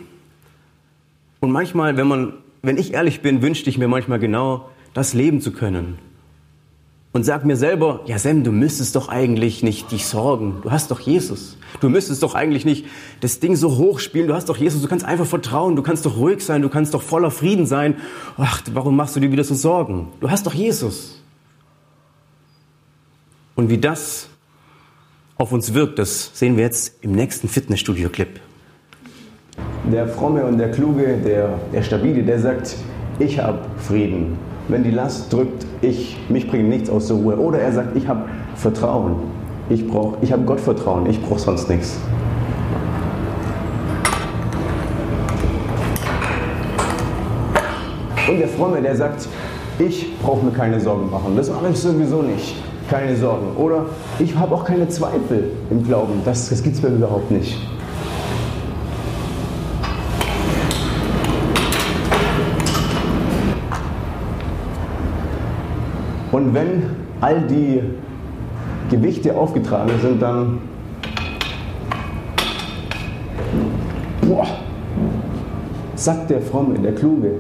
Und 1.41 1.51
manchmal, 1.51 1.97
wenn 1.97 2.07
man, 2.07 2.35
wenn 2.63 2.77
ich 2.77 2.93
ehrlich 2.93 3.23
bin, 3.23 3.41
wünschte 3.41 3.71
ich 3.71 3.79
mir 3.79 3.89
manchmal 3.89 4.19
genau, 4.19 4.69
das 4.93 5.15
leben 5.15 5.41
zu 5.41 5.53
können. 5.53 5.99
Und 7.13 7.25
sag 7.25 7.45
mir 7.45 7.57
selber, 7.57 8.01
ja 8.07 8.19
Sam, 8.19 8.45
du 8.45 8.53
müsstest 8.53 8.95
doch 8.95 9.09
eigentlich 9.09 9.65
nicht 9.65 9.91
dich 9.91 10.07
sorgen. 10.07 10.59
Du 10.63 10.71
hast 10.71 10.93
doch 10.93 11.01
Jesus. 11.01 11.57
Du 11.81 11.89
müsstest 11.89 12.23
doch 12.23 12.37
eigentlich 12.37 12.65
nicht 12.65 12.87
das 13.21 13.41
Ding 13.41 13.57
so 13.57 13.77
hoch 13.79 13.99
spielen. 13.99 14.29
Du 14.29 14.35
hast 14.35 14.49
doch 14.49 14.57
Jesus. 14.57 14.81
Du 14.81 14.87
kannst 14.87 15.05
einfach 15.05 15.27
vertrauen. 15.27 15.75
Du 15.75 15.83
kannst 15.83 16.07
doch 16.07 16.17
ruhig 16.17 16.41
sein. 16.41 16.63
Du 16.63 16.69
kannst 16.69 16.95
doch 16.95 17.03
voller 17.03 17.33
Frieden 17.33 17.67
sein. 17.67 17.97
Ach, 18.37 18.63
warum 18.73 18.95
machst 18.95 19.17
du 19.17 19.21
dir 19.21 19.33
wieder 19.33 19.43
so 19.43 19.55
Sorgen? 19.55 20.09
Du 20.21 20.31
hast 20.31 20.47
doch 20.47 20.55
Jesus. 20.55 21.21
Und 23.57 23.71
wie 23.71 23.79
das 23.79 24.29
auf 25.37 25.51
uns 25.51 25.75
wirkt, 25.75 25.99
das 25.99 26.31
sehen 26.35 26.57
wir 26.57 26.63
jetzt 26.63 27.03
im 27.03 27.13
nächsten 27.13 27.49
Fitnessstudio-Clip. 27.49 28.41
Der 29.91 30.07
Fromme 30.07 30.45
und 30.45 30.59
der 30.59 30.71
Kluge, 30.71 31.19
der, 31.25 31.59
der 31.73 31.83
Stabile, 31.83 32.23
der 32.23 32.39
sagt, 32.39 32.77
ich 33.19 33.39
habe 33.41 33.59
Frieden. 33.79 34.39
Wenn 34.71 34.85
die 34.85 34.93
Last 34.93 35.33
drückt, 35.33 35.67
ich, 35.83 36.17
mich 36.29 36.49
bringt 36.49 36.69
nichts 36.69 36.89
aus 36.89 37.09
der 37.09 37.17
Ruhe. 37.17 37.37
Oder 37.37 37.59
er 37.59 37.73
sagt, 37.73 37.97
ich 37.97 38.07
habe 38.07 38.27
Vertrauen. 38.55 39.17
Ich, 39.69 39.85
brauch, 39.87 40.17
ich 40.23 40.31
habe 40.31 40.43
Gott 40.45 40.61
Vertrauen, 40.61 41.11
ich 41.11 41.21
brauche 41.21 41.41
sonst 41.41 41.69
nichts. 41.69 41.99
Und 48.29 48.39
der 48.39 48.47
Fromme, 48.47 48.81
der 48.81 48.95
sagt, 48.95 49.27
ich 49.81 50.17
brauche 50.21 50.45
mir 50.45 50.53
keine 50.53 50.79
Sorgen 50.79 51.11
machen. 51.11 51.35
Das 51.37 51.51
mache 51.51 51.71
ich 51.73 51.77
sowieso 51.77 52.23
nicht. 52.23 52.55
Keine 52.89 53.17
Sorgen. 53.17 53.57
Oder 53.57 53.87
ich 54.21 54.37
habe 54.37 54.55
auch 54.55 54.65
keine 54.65 54.89
Zweifel 54.89 55.51
im 55.71 55.83
Glauben. 55.83 56.21
Das, 56.25 56.49
das 56.49 56.63
gibt 56.63 56.77
es 56.77 56.83
mir 56.83 56.91
überhaupt 56.91 57.33
nicht. 57.33 57.59
Und 66.41 66.55
wenn 66.55 66.83
all 67.21 67.43
die 67.43 67.83
Gewichte 68.91 69.37
aufgetragen 69.37 69.91
sind, 70.01 70.23
dann 70.23 70.59
boah, 74.27 74.47
sagt 75.97 76.31
der 76.31 76.41
Fromme, 76.41 76.79
der 76.79 76.95
Kluge, 76.95 77.33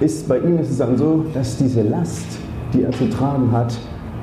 ist 0.00 0.26
bei 0.26 0.38
ihm 0.38 0.58
ist 0.58 0.70
es 0.70 0.78
dann 0.78 0.96
so, 0.96 1.26
dass 1.34 1.58
diese 1.58 1.82
Last, 1.82 2.38
die 2.72 2.82
er 2.82 2.92
zu 2.92 3.10
tragen 3.10 3.52
hat, 3.52 3.76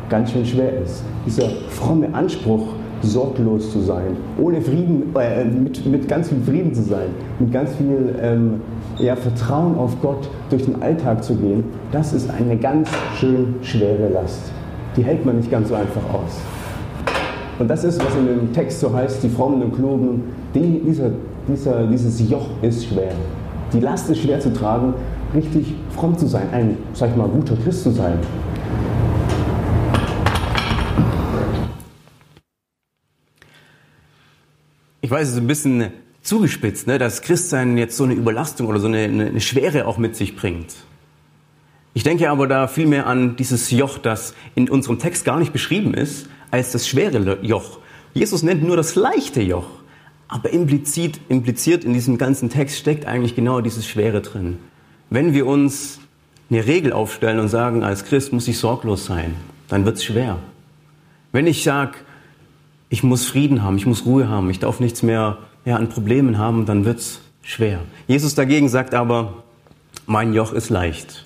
ganz 0.09 0.31
schön 0.31 0.47
schwer 0.47 0.81
ist. 0.81 1.03
Dieser 1.27 1.50
fromme 1.69 2.12
Anspruch, 2.15 2.69
sorglos 3.03 3.71
zu 3.71 3.81
sein, 3.81 4.17
ohne 4.41 4.62
Frieden, 4.62 5.13
äh, 5.15 5.45
mit, 5.45 5.86
mit 5.86 6.07
ganz 6.07 6.29
viel 6.29 6.41
Frieden 6.41 6.74
zu 6.74 6.81
sein, 6.81 7.09
mit 7.38 7.51
ganz 7.51 7.75
viel 7.75 8.15
ähm, 8.19 8.62
ja, 8.99 9.15
Vertrauen 9.15 9.77
auf 9.77 9.99
Gott 10.01 10.29
durch 10.49 10.65
den 10.65 10.81
Alltag 10.81 11.23
zu 11.23 11.35
gehen, 11.35 11.63
das 11.91 12.13
ist 12.13 12.29
eine 12.29 12.57
ganz 12.57 12.89
schön 13.19 13.55
schwere 13.61 14.09
Last. 14.09 14.51
Die 14.95 15.03
hält 15.03 15.25
man 15.25 15.37
nicht 15.37 15.51
ganz 15.51 15.69
so 15.69 15.75
einfach 15.75 16.01
aus. 16.13 16.39
Und 17.59 17.67
das 17.67 17.83
ist, 17.83 18.03
was 18.03 18.15
in 18.15 18.27
dem 18.27 18.53
Text 18.53 18.79
so 18.79 18.93
heißt, 18.93 19.23
die 19.23 19.29
Frommen 19.29 19.61
und 19.63 19.75
Klugen, 19.75 20.23
die, 20.53 20.81
dieser, 20.85 21.11
dieser, 21.47 21.85
dieses 21.87 22.29
Joch 22.29 22.47
ist 22.61 22.85
schwer. 22.85 23.11
Die 23.73 23.79
Last 23.79 24.09
ist 24.09 24.19
schwer 24.19 24.39
zu 24.39 24.53
tragen, 24.53 24.93
richtig 25.33 25.75
fromm 25.91 26.17
zu 26.17 26.27
sein, 26.27 26.47
ein, 26.51 26.77
sag 26.93 27.11
ich 27.11 27.15
mal, 27.15 27.27
guter 27.27 27.55
Christ 27.55 27.83
zu 27.83 27.91
sein. 27.91 28.17
Ich 35.01 35.11
weiß, 35.11 35.27
es 35.27 35.33
ist 35.35 35.39
ein 35.39 35.47
bisschen 35.47 35.85
zugespitzt, 36.27 36.88
ne, 36.88 36.98
dass 36.98 37.22
Christsein 37.22 37.77
jetzt 37.77 37.96
so 37.96 38.03
eine 38.03 38.13
Überlastung 38.13 38.67
oder 38.67 38.79
so 38.79 38.88
eine, 38.88 39.03
eine 39.03 39.39
Schwere 39.39 39.88
auch 39.88 39.98
mit 39.98 40.15
sich 40.15 40.36
bringt. 40.36 40.75
Ich 41.93 42.03
denke 42.03 42.29
aber 42.29 42.48
da 42.48 42.67
vielmehr 42.67 43.07
an 43.07 43.38
dieses 43.38 43.72
Joch, 43.72 43.98
das 43.98 44.34
in 44.53 44.69
unserem 44.69 45.00
Text 45.00 45.24
gar 45.24 45.39
nicht 45.39 45.53
beschrieben 45.53 45.93
ist, 45.93 46.27
als 46.51 46.74
das 46.74 46.88
schwere 46.88 47.39
Joch. 47.41 47.79
Jesus 48.13 48.43
nennt 48.43 48.62
nur 48.62 48.75
das 48.75 48.96
leichte 48.96 49.41
Joch, 49.41 49.69
aber 50.27 50.50
implizit, 50.50 51.22
impliziert 51.29 51.86
in 51.86 51.93
diesem 51.93 52.17
ganzen 52.17 52.50
Text 52.50 52.77
steckt 52.77 53.05
eigentlich 53.05 53.34
genau 53.34 53.62
dieses 53.62 53.88
Schwere 53.88 54.22
drin. 54.22 54.60
Wenn 55.10 55.34
wir 55.34 55.48
uns 55.48 56.00
eine 56.50 56.67
Regel 56.67 56.91
aufstellen 56.91 57.39
und 57.39 57.48
sagen, 57.48 57.84
als 57.84 58.03
Christ 58.03 58.34
muss 58.34 58.50
ich 58.50 58.57
sorglos 58.57 59.05
sein, 59.05 59.34
dann 59.69 59.86
wird's 59.86 60.03
schwer. 60.03 60.39
Wenn 61.31 61.48
ich 61.48 61.63
sage, 61.63 61.93
ich 62.89 63.01
muss 63.01 63.25
Frieden 63.25 63.63
haben, 63.63 63.77
ich 63.77 63.86
muss 63.86 64.05
Ruhe 64.05 64.27
haben, 64.27 64.50
ich 64.50 64.60
darf 64.60 64.81
nichts 64.81 65.03
mehr 65.03 65.38
ja, 65.67 65.75
an 65.75 65.89
Problemen 65.89 66.38
haben, 66.38 66.65
dann 66.65 66.86
wird's 66.86 67.19
schwer. 67.41 67.81
Jesus 68.07 68.36
dagegen 68.36 68.69
sagt 68.69 68.93
aber, 68.93 69.43
mein 70.05 70.33
Joch 70.33 70.53
ist 70.53 70.69
leicht. 70.69 71.25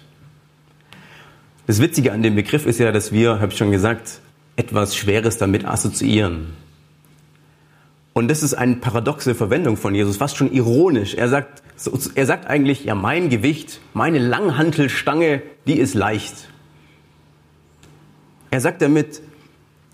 Das 1.67 1.79
Witzige 1.79 2.11
an 2.11 2.23
dem 2.23 2.35
Begriff 2.35 2.65
ist 2.65 2.79
ja, 2.79 2.91
dass 2.91 3.11
wir, 3.11 3.39
habe 3.39 3.51
ich 3.51 3.57
schon 3.59 3.69
gesagt, 3.69 4.19
etwas 4.55 4.95
Schweres 4.95 5.37
damit 5.37 5.63
assoziieren. 5.63 6.53
Und 8.13 8.29
das 8.29 8.41
ist 8.41 8.55
eine 8.55 8.77
paradoxe 8.77 9.35
Verwendung 9.35 9.77
von 9.77 9.93
Jesus, 9.93 10.17
fast 10.17 10.37
schon 10.37 10.51
ironisch. 10.51 11.13
Er 11.13 11.29
sagt, 11.29 11.61
er 12.15 12.25
sagt 12.25 12.47
eigentlich, 12.47 12.83
ja, 12.83 12.95
mein 12.95 13.29
Gewicht, 13.29 13.79
meine 13.93 14.17
Langhantelstange, 14.17 15.43
die 15.67 15.77
ist 15.77 15.93
leicht. 15.93 16.49
Er 18.49 18.59
sagt 18.59 18.81
damit, 18.81 19.21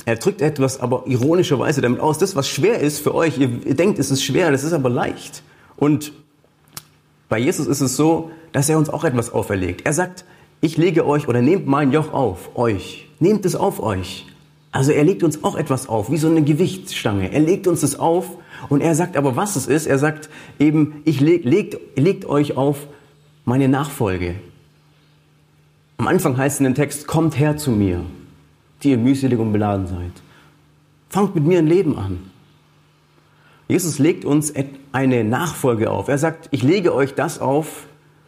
er 0.08 0.16
drückt 0.16 0.42
etwas 0.42 0.80
aber 0.80 1.04
ironischerweise 1.06 1.82
damit 1.82 2.00
aus, 2.00 2.18
das, 2.18 2.34
was 2.34 2.48
schwer 2.48 2.80
ist 2.80 3.00
für 3.00 3.14
euch, 3.14 3.38
ihr, 3.38 3.50
ihr 3.66 3.76
denkt, 3.76 4.00
es 4.00 4.10
ist 4.10 4.24
schwer, 4.24 4.52
das 4.52 4.64
ist 4.64 4.72
aber 4.72 4.90
leicht. 4.90 5.44
Und 5.76 6.14
bei 7.28 7.38
Jesus 7.38 7.68
ist 7.68 7.82
es 7.82 7.98
so, 7.98 8.32
dass 8.54 8.70
er 8.70 8.78
uns 8.78 8.90
auch 8.90 9.04
etwas 9.04 9.34
auferlegt. 9.34 9.86
Er 9.86 9.92
sagt, 9.92 10.24
ich 10.62 10.78
lege 10.78 11.06
euch 11.06 11.28
oder 11.28 11.42
nehmt 11.42 11.68
mein 11.68 11.92
Joch 11.92 12.14
auf, 12.14 12.56
euch. 12.56 13.10
Nehmt 13.20 13.46
es 13.46 13.58
auf 13.58 13.84
euch. 13.84 14.28
Also 14.72 14.94
er 14.94 15.04
legt 15.04 15.24
uns 15.24 15.44
auch 15.44 15.58
etwas 15.58 15.90
auf, 15.90 16.10
wie 16.10 16.18
so 16.18 16.30
eine 16.30 16.42
Gewichtsstange. 16.42 17.34
Er 17.34 17.42
legt 17.42 17.68
uns 17.68 17.82
das 17.82 18.00
auf 18.00 18.30
und 18.70 18.80
er 18.80 18.96
sagt 18.96 19.18
aber, 19.18 19.36
was 19.36 19.58
es 19.58 19.68
ist. 19.68 19.88
Er 19.88 20.00
sagt 20.00 20.30
eben, 20.58 21.02
ich 21.04 21.20
leg, 21.20 21.44
legt, 21.44 21.98
legt 21.98 22.24
euch 22.24 22.56
auf 22.56 22.88
meine 23.44 23.68
Nachfolge. 23.68 24.36
Am 25.98 26.08
Anfang 26.08 26.38
heißt 26.38 26.56
es 26.56 26.60
in 26.62 26.64
dem 26.64 26.76
Text, 26.76 27.08
kommt 27.08 27.38
her 27.38 27.58
zu 27.58 27.72
mir 27.72 28.06
die 28.88 28.92
ihr 28.92 28.98
mühselig 28.98 29.38
und 29.38 29.52
beladen 29.52 29.86
seid. 29.86 30.14
Fangt 31.10 31.36
mit 31.36 31.44
mir 31.44 31.60
ein 31.60 31.68
Leben 31.68 31.98
an. 31.98 32.20
Jesus 33.68 34.00
legt 34.00 34.24
uns 34.24 34.54
eine 34.94 35.26
Nachfolge 35.26 35.92
auf. 35.92 36.08
Er 36.08 36.18
sagt, 36.18 36.48
ich 36.52 36.64
lege 36.64 36.96
euch 36.96 37.14
das 37.14 37.40
auf, 37.40 37.88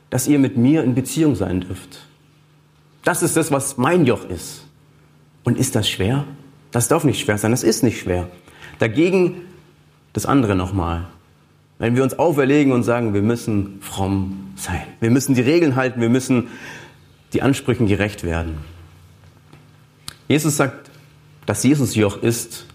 dass 0.10 0.28
ihr 0.28 0.38
mit 0.38 0.58
mir 0.58 0.84
in 0.84 0.96
Beziehung 0.96 1.36
sein 1.36 1.62
dürft. 1.62 2.06
Das 3.06 3.24
ist 3.24 3.38
das, 3.38 3.52
was 3.52 3.78
mein 3.78 4.06
Joch 4.06 4.28
ist. 4.28 4.66
Und 5.46 5.58
ist 5.58 5.76
das 5.76 5.90
schwer? 5.90 6.26
Das 6.72 6.90
darf 6.90 7.06
nicht 7.06 7.22
schwer 7.22 7.38
sein, 7.38 7.52
das 7.52 7.64
ist 7.64 7.82
nicht 7.82 8.02
schwer. 8.02 8.28
Dagegen 8.80 9.36
das 10.12 10.26
andere 10.26 10.56
nochmal. 10.56 11.08
Wenn 11.78 11.96
wir 11.96 12.04
uns 12.04 12.20
auferlegen 12.20 12.74
und 12.74 12.84
sagen, 12.84 13.14
wir 13.14 13.22
müssen 13.22 13.80
fromm 13.80 14.52
sein, 14.58 14.82
wir 15.00 15.10
müssen 15.10 15.36
die 15.36 15.42
Regeln 15.42 15.78
halten, 15.78 16.02
wir 16.02 16.10
müssen 16.10 16.50
die 17.32 17.42
Ansprüchen 17.42 17.88
gerecht 17.88 18.26
werden. 18.26 18.58
Jesus 20.30 20.58
sagt, 20.58 20.92
dass 21.48 21.64
Jesus 21.64 21.96
Joch 21.96 22.22
ist, 22.22 22.68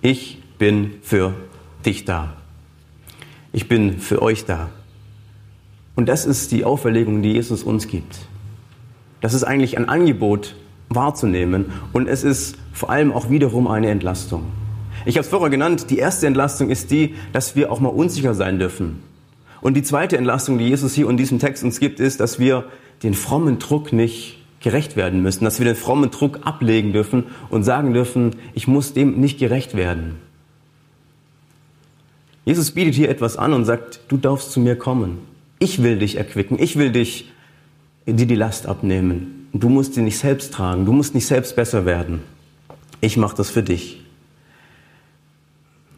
ich 0.00 0.40
bin 0.58 0.92
für 1.02 1.34
dich 1.84 2.04
da. 2.04 2.34
Ich 3.52 3.68
bin 3.68 3.98
für 3.98 4.22
euch 4.22 4.44
da. 4.44 4.70
Und 5.96 6.08
das 6.08 6.24
ist 6.24 6.52
die 6.52 6.64
Auferlegung, 6.64 7.20
die 7.20 7.32
Jesus 7.32 7.64
uns 7.64 7.88
gibt. 7.88 8.20
Das 9.20 9.34
ist 9.34 9.42
eigentlich 9.42 9.76
ein 9.76 9.88
Angebot 9.88 10.54
wahrzunehmen 10.88 11.66
und 11.92 12.08
es 12.08 12.22
ist 12.22 12.56
vor 12.72 12.90
allem 12.90 13.12
auch 13.12 13.28
wiederum 13.28 13.66
eine 13.66 13.90
Entlastung. 13.90 14.44
Ich 15.04 15.16
habe 15.16 15.24
es 15.24 15.28
vorher 15.28 15.50
genannt, 15.50 15.90
die 15.90 15.98
erste 15.98 16.28
Entlastung 16.28 16.70
ist 16.70 16.92
die, 16.92 17.16
dass 17.32 17.56
wir 17.56 17.72
auch 17.72 17.80
mal 17.80 17.88
unsicher 17.88 18.34
sein 18.34 18.60
dürfen. 18.60 19.02
Und 19.60 19.74
die 19.74 19.82
zweite 19.82 20.16
Entlastung, 20.16 20.58
die 20.58 20.68
Jesus 20.68 20.94
hier 20.94 21.10
in 21.10 21.16
diesem 21.16 21.40
Text 21.40 21.64
uns 21.64 21.80
gibt, 21.80 21.98
ist, 21.98 22.20
dass 22.20 22.38
wir 22.38 22.66
den 23.02 23.14
frommen 23.14 23.58
Druck 23.58 23.92
nicht 23.92 24.39
gerecht 24.60 24.96
werden 24.96 25.22
müssen, 25.22 25.44
dass 25.44 25.58
wir 25.58 25.66
den 25.66 25.76
frommen 25.76 26.10
Druck 26.10 26.40
ablegen 26.44 26.92
dürfen 26.92 27.24
und 27.48 27.64
sagen 27.64 27.94
dürfen, 27.94 28.36
ich 28.54 28.68
muss 28.68 28.92
dem 28.92 29.18
nicht 29.18 29.38
gerecht 29.38 29.74
werden. 29.74 30.16
Jesus 32.44 32.70
bietet 32.72 32.94
hier 32.94 33.08
etwas 33.08 33.36
an 33.36 33.52
und 33.52 33.64
sagt, 33.64 34.00
du 34.08 34.16
darfst 34.16 34.52
zu 34.52 34.60
mir 34.60 34.76
kommen. 34.76 35.18
Ich 35.58 35.82
will 35.82 35.98
dich 35.98 36.16
erquicken, 36.16 36.58
ich 36.58 36.76
will 36.76 36.90
dich 36.92 37.30
die 38.06 38.26
die 38.26 38.34
Last 38.34 38.66
abnehmen. 38.66 39.48
Du 39.52 39.68
musst 39.68 39.94
sie 39.94 40.02
nicht 40.02 40.18
selbst 40.18 40.52
tragen, 40.54 40.84
du 40.84 40.92
musst 40.92 41.14
nicht 41.14 41.26
selbst 41.26 41.56
besser 41.56 41.84
werden. 41.84 42.22
Ich 43.00 43.16
mache 43.16 43.36
das 43.36 43.50
für 43.50 43.62
dich. 43.62 44.02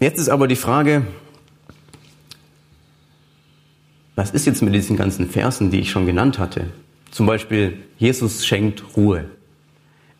Jetzt 0.00 0.18
ist 0.18 0.28
aber 0.28 0.48
die 0.48 0.56
Frage, 0.56 1.06
was 4.14 4.30
ist 4.30 4.46
jetzt 4.46 4.62
mit 4.62 4.74
diesen 4.74 4.96
ganzen 4.96 5.28
Versen, 5.28 5.70
die 5.70 5.80
ich 5.80 5.90
schon 5.90 6.06
genannt 6.06 6.38
hatte? 6.38 6.66
Zum 7.12 7.26
Beispiel, 7.26 7.78
Jesus 7.98 8.44
schenkt 8.44 8.96
Ruhe. 8.96 9.26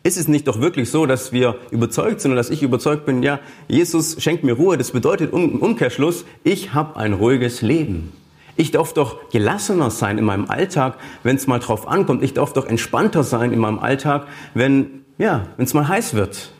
Ist 0.03 0.17
es 0.17 0.27
nicht 0.27 0.47
doch 0.47 0.61
wirklich 0.61 0.91
so, 0.91 1.05
dass 1.07 1.31
wir 1.31 1.55
überzeugt 1.71 2.21
sind 2.21 2.31
und 2.31 2.37
dass 2.37 2.51
ich 2.51 2.61
überzeugt 2.61 3.05
bin, 3.05 3.23
ja, 3.23 3.39
Jesus 3.67 4.21
schenkt 4.21 4.43
mir 4.43 4.53
Ruhe, 4.53 4.77
das 4.77 4.91
bedeutet 4.91 5.33
im 5.33 5.59
Umkehrschluss, 5.59 6.23
ich 6.43 6.73
habe 6.73 6.97
ein 6.97 7.13
ruhiges 7.13 7.61
Leben. 7.63 8.13
Ich 8.55 8.69
darf 8.69 8.93
doch 8.93 9.29
gelassener 9.31 9.89
sein 9.89 10.19
in 10.19 10.25
meinem 10.25 10.45
Alltag, 10.51 10.99
wenn 11.23 11.35
es 11.35 11.47
mal 11.47 11.57
drauf 11.57 11.87
ankommt. 11.87 12.23
Ich 12.23 12.35
darf 12.35 12.53
doch 12.53 12.67
entspannter 12.67 13.23
sein 13.23 13.51
in 13.51 13.59
meinem 13.59 13.79
Alltag, 13.79 14.27
wenn 14.53 15.03
ja, 15.17 15.47
es 15.57 15.73
mal 15.73 15.87
heiß 15.87 16.13
wird. 16.13 16.51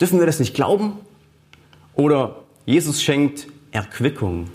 Dürfen 0.00 0.18
wir 0.18 0.26
das 0.26 0.38
nicht 0.38 0.54
glauben? 0.54 0.92
Oder 1.94 2.42
Jesus 2.66 3.02
schenkt 3.02 3.46
Erquickung. 3.70 4.50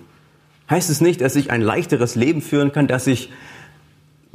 Heißt 0.69 0.91
es 0.91 1.01
nicht, 1.01 1.21
dass 1.21 1.35
ich 1.35 1.49
ein 1.49 1.61
leichteres 1.61 2.13
Leben 2.13 2.41
führen 2.41 2.71
kann, 2.71 2.87
dass 2.87 3.07
ich 3.07 3.29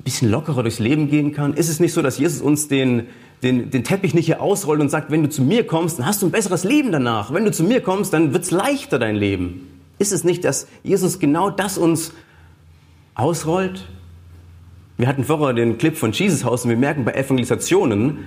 bisschen 0.04 0.30
lockerer 0.30 0.62
durchs 0.62 0.78
Leben 0.78 1.08
gehen 1.08 1.32
kann? 1.32 1.54
Ist 1.54 1.68
es 1.68 1.80
nicht 1.80 1.92
so, 1.92 2.02
dass 2.02 2.18
Jesus 2.18 2.40
uns 2.40 2.68
den, 2.68 3.06
den, 3.42 3.70
den 3.70 3.84
Teppich 3.84 4.14
nicht 4.14 4.26
hier 4.26 4.40
ausrollt 4.40 4.80
und 4.80 4.90
sagt, 4.90 5.10
wenn 5.10 5.22
du 5.22 5.28
zu 5.28 5.42
mir 5.42 5.66
kommst, 5.66 5.98
dann 5.98 6.06
hast 6.06 6.22
du 6.22 6.26
ein 6.26 6.32
besseres 6.32 6.64
Leben 6.64 6.92
danach. 6.92 7.32
Wenn 7.32 7.44
du 7.44 7.52
zu 7.52 7.64
mir 7.64 7.80
kommst, 7.80 8.12
dann 8.12 8.32
wird's 8.32 8.50
leichter, 8.50 8.98
dein 8.98 9.16
Leben. 9.16 9.68
Ist 9.98 10.12
es 10.12 10.24
nicht, 10.24 10.44
dass 10.44 10.68
Jesus 10.82 11.18
genau 11.18 11.50
das 11.50 11.78
uns 11.78 12.12
ausrollt? 13.14 13.88
Wir 14.96 15.06
hatten 15.06 15.24
vorher 15.24 15.54
den 15.54 15.78
Clip 15.78 15.96
von 15.96 16.12
Jesus 16.12 16.44
Haus 16.44 16.64
und 16.64 16.70
wir 16.70 16.76
merken 16.76 17.04
bei 17.04 17.12
Evangelisationen, 17.12 18.18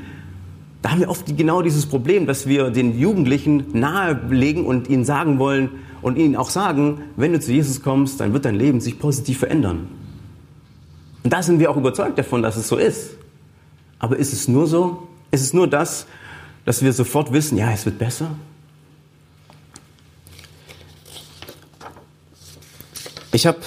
da 0.82 0.92
haben 0.92 1.00
wir 1.00 1.10
oft 1.10 1.38
genau 1.38 1.62
dieses 1.62 1.86
Problem, 1.86 2.26
dass 2.26 2.48
wir 2.48 2.72
den 2.72 2.98
Jugendlichen 2.98 3.66
nahelegen 3.74 4.66
und 4.66 4.90
ihnen 4.90 5.06
sagen 5.06 5.38
wollen 5.38 5.70
und 6.02 6.18
ihnen 6.18 6.36
auch 6.36 6.50
sagen, 6.50 7.02
wenn 7.18 7.34
du 7.34 7.40
zu 7.40 7.52
Jesus 7.52 7.84
kommst, 7.84 8.20
dann 8.20 8.34
wird 8.34 8.46
dein 8.46 8.56
Leben 8.56 8.82
sich 8.82 8.98
positiv 8.98 9.40
verändern. 9.40 9.88
Und 11.24 11.32
da 11.32 11.44
sind 11.44 11.60
wir 11.60 11.70
auch 11.70 11.78
überzeugt 11.78 12.18
davon, 12.18 12.42
dass 12.42 12.56
es 12.56 12.68
so 12.68 12.78
ist. 12.78 13.12
Aber 14.00 14.18
ist 14.18 14.34
es 14.34 14.48
nur 14.48 14.68
so? 14.68 15.08
Ist 15.30 15.42
es 15.42 15.54
nur 15.54 15.68
das, 15.68 16.08
dass 16.66 16.84
wir 16.84 16.92
sofort 16.94 17.32
wissen, 17.32 17.58
ja, 17.58 17.72
es 17.72 17.86
wird 17.86 18.00
besser? 18.00 18.36
Ich 23.32 23.46
habe 23.46 23.60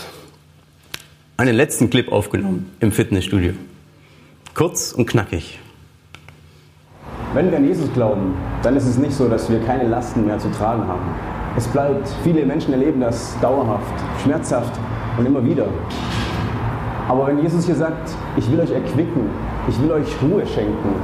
einen 1.36 1.54
letzten 1.54 1.88
Clip 1.88 2.10
aufgenommen 2.12 2.70
im 2.80 2.92
Fitnessstudio. 2.92 3.54
Kurz 4.54 4.92
und 4.92 5.06
knackig. 5.06 5.58
Wenn 7.32 7.50
wir 7.50 7.58
an 7.58 7.66
Jesus 7.66 7.92
glauben, 7.94 8.36
dann 8.62 8.76
ist 8.76 8.84
es 8.84 8.98
nicht 8.98 9.12
so, 9.12 9.28
dass 9.28 9.50
wir 9.50 9.60
keine 9.60 9.88
Lasten 9.88 10.26
mehr 10.26 10.38
zu 10.38 10.50
tragen 10.50 10.86
haben. 10.86 11.02
Es 11.56 11.66
bleibt, 11.66 12.08
viele 12.22 12.44
Menschen 12.44 12.72
erleben 12.72 13.00
das 13.00 13.38
dauerhaft, 13.40 13.94
schmerzhaft 14.22 14.72
und 15.18 15.26
immer 15.26 15.44
wieder. 15.44 15.66
Aber 17.08 17.26
wenn 17.26 17.42
Jesus 17.42 17.66
hier 17.66 17.74
sagt, 17.74 18.14
ich 18.36 18.50
will 18.50 18.60
euch 18.60 18.70
erquicken, 18.70 19.28
ich 19.68 19.80
will 19.82 19.92
euch 19.92 20.06
Ruhe 20.22 20.46
schenken, 20.46 20.94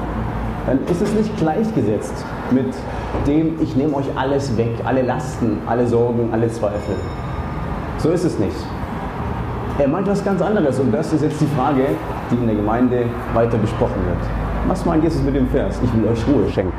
dann 0.67 0.79
ist 0.87 1.03
es 1.03 1.13
nicht 1.13 1.37
gleichgesetzt 1.37 2.25
mit 2.51 2.73
dem, 3.27 3.61
ich 3.61 3.77
nehme 3.77 3.95
euch 3.97 4.07
alles 4.17 4.57
weg, 4.57 4.71
alle 4.85 5.03
Lasten, 5.03 5.59
alle 5.67 5.87
Sorgen, 5.87 6.31
alle 6.33 6.49
Zweifel. 6.49 6.95
So 7.99 8.11
ist 8.11 8.25
es 8.25 8.39
nicht. 8.39 8.57
Er 9.79 9.89
meint 9.89 10.07
was 10.07 10.25
ganz 10.25 10.41
anderes 10.41 10.79
und 10.79 10.93
das 10.93 11.13
ist 11.13 11.23
jetzt 11.23 11.41
die 11.41 11.47
Frage, 11.57 11.85
die 12.31 12.35
in 12.35 12.47
der 12.47 12.57
Gemeinde 12.57 13.05
weiter 13.35 13.59
besprochen 13.59 14.05
wird. 14.07 14.19
Was 14.69 14.85
meint 14.85 15.03
Jesus 15.05 15.23
mit 15.23 15.35
dem 15.35 15.49
Vers? 15.49 15.81
Ich 15.83 15.95
will 15.95 16.09
euch 16.09 16.27
Ruhe 16.27 16.51
schenken. 16.51 16.73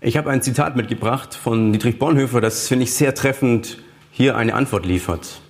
Ich 0.00 0.16
habe 0.16 0.30
ein 0.30 0.42
Zitat 0.42 0.76
mitgebracht 0.76 1.34
von 1.34 1.72
Dietrich 1.72 1.98
Bonhoeffer, 1.98 2.40
das 2.40 2.68
finde 2.68 2.84
ich 2.84 2.94
sehr 2.94 3.14
treffend 3.14 3.78
hier 4.16 4.36
eine 4.36 4.54
Antwort 4.54 4.86
liefert. 4.86 5.40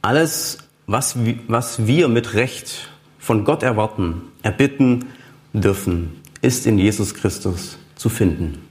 Alles, 0.00 0.58
was, 0.86 1.16
was 1.46 1.86
wir 1.86 2.08
mit 2.08 2.32
Recht 2.32 2.88
von 3.18 3.44
Gott 3.44 3.62
erwarten, 3.62 4.22
erbitten 4.42 5.04
dürfen, 5.52 6.22
ist 6.40 6.66
in 6.66 6.78
Jesus 6.78 7.12
Christus 7.14 7.76
zu 7.96 8.08
finden. 8.08 8.66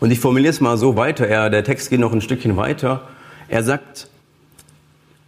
Und 0.00 0.10
ich 0.10 0.20
formuliere 0.20 0.50
es 0.50 0.62
mal 0.62 0.78
so 0.78 0.96
weiter, 0.96 1.26
er, 1.26 1.50
der 1.50 1.64
Text 1.64 1.90
geht 1.90 2.00
noch 2.00 2.14
ein 2.14 2.22
Stückchen 2.22 2.56
weiter. 2.56 3.08
Er 3.48 3.62
sagt, 3.62 4.08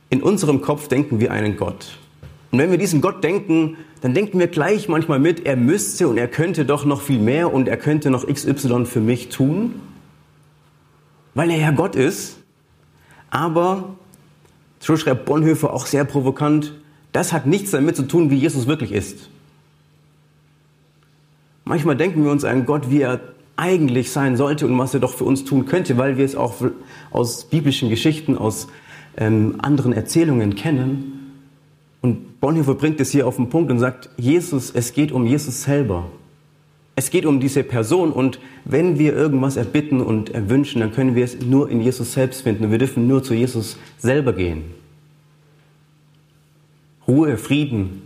in 0.08 0.22
unserem 0.22 0.62
Kopf 0.62 0.88
denken 0.88 1.20
wir 1.20 1.32
einen 1.32 1.58
Gott. 1.58 1.98
Und 2.50 2.58
wenn 2.58 2.70
wir 2.70 2.78
diesen 2.78 3.02
Gott 3.02 3.22
denken, 3.22 3.76
dann 4.00 4.14
denken 4.14 4.38
wir 4.38 4.46
gleich 4.46 4.88
manchmal 4.88 5.18
mit, 5.18 5.44
er 5.44 5.56
müsste 5.56 6.08
und 6.08 6.16
er 6.16 6.28
könnte 6.28 6.64
doch 6.64 6.86
noch 6.86 7.02
viel 7.02 7.18
mehr 7.18 7.52
und 7.52 7.68
er 7.68 7.76
könnte 7.76 8.10
noch 8.10 8.26
XY 8.26 8.86
für 8.86 9.00
mich 9.00 9.28
tun, 9.28 9.80
weil 11.36 11.50
er 11.50 11.58
ja 11.58 11.70
Gott 11.70 11.94
ist. 11.94 12.38
Aber, 13.30 13.94
so 14.80 14.96
schreibt 14.96 15.26
Bonhoeffer 15.26 15.72
auch 15.72 15.86
sehr 15.86 16.04
provokant, 16.04 16.72
das 17.12 17.32
hat 17.32 17.46
nichts 17.46 17.70
damit 17.70 17.94
zu 17.94 18.04
tun, 18.04 18.30
wie 18.30 18.36
Jesus 18.36 18.66
wirklich 18.66 18.90
ist. 18.90 19.28
Manchmal 21.64 21.96
denken 21.96 22.24
wir 22.24 22.30
uns 22.30 22.44
einen 22.44 22.64
Gott, 22.64 22.90
wie 22.90 23.02
er 23.02 23.20
eigentlich 23.56 24.10
sein 24.10 24.36
sollte 24.36 24.66
und 24.66 24.78
was 24.78 24.94
er 24.94 25.00
doch 25.00 25.12
für 25.12 25.24
uns 25.24 25.44
tun 25.44 25.66
könnte, 25.66 25.98
weil 25.98 26.16
wir 26.16 26.24
es 26.24 26.36
auch 26.36 26.54
aus 27.10 27.44
biblischen 27.44 27.90
Geschichten, 27.90 28.38
aus 28.38 28.68
ähm, 29.18 29.56
anderen 29.58 29.92
Erzählungen 29.92 30.54
kennen. 30.54 31.42
Und 32.00 32.40
Bonhoeffer 32.40 32.74
bringt 32.74 32.98
es 33.00 33.10
hier 33.10 33.26
auf 33.26 33.36
den 33.36 33.50
Punkt 33.50 33.70
und 33.70 33.78
sagt, 33.78 34.08
Jesus, 34.16 34.70
es 34.70 34.94
geht 34.94 35.12
um 35.12 35.26
Jesus 35.26 35.64
selber. 35.64 36.06
Es 36.98 37.10
geht 37.10 37.26
um 37.26 37.40
diese 37.40 37.62
Person 37.62 38.10
und 38.10 38.40
wenn 38.64 38.98
wir 38.98 39.14
irgendwas 39.14 39.56
erbitten 39.56 40.00
und 40.00 40.30
erwünschen, 40.30 40.80
dann 40.80 40.92
können 40.92 41.14
wir 41.14 41.24
es 41.24 41.40
nur 41.40 41.70
in 41.70 41.82
Jesus 41.82 42.14
selbst 42.14 42.40
finden 42.42 42.64
und 42.64 42.70
wir 42.70 42.78
dürfen 42.78 43.06
nur 43.06 43.22
zu 43.22 43.34
Jesus 43.34 43.76
selber 43.98 44.32
gehen. 44.32 44.64
Ruhe, 47.06 47.36
Frieden 47.36 48.02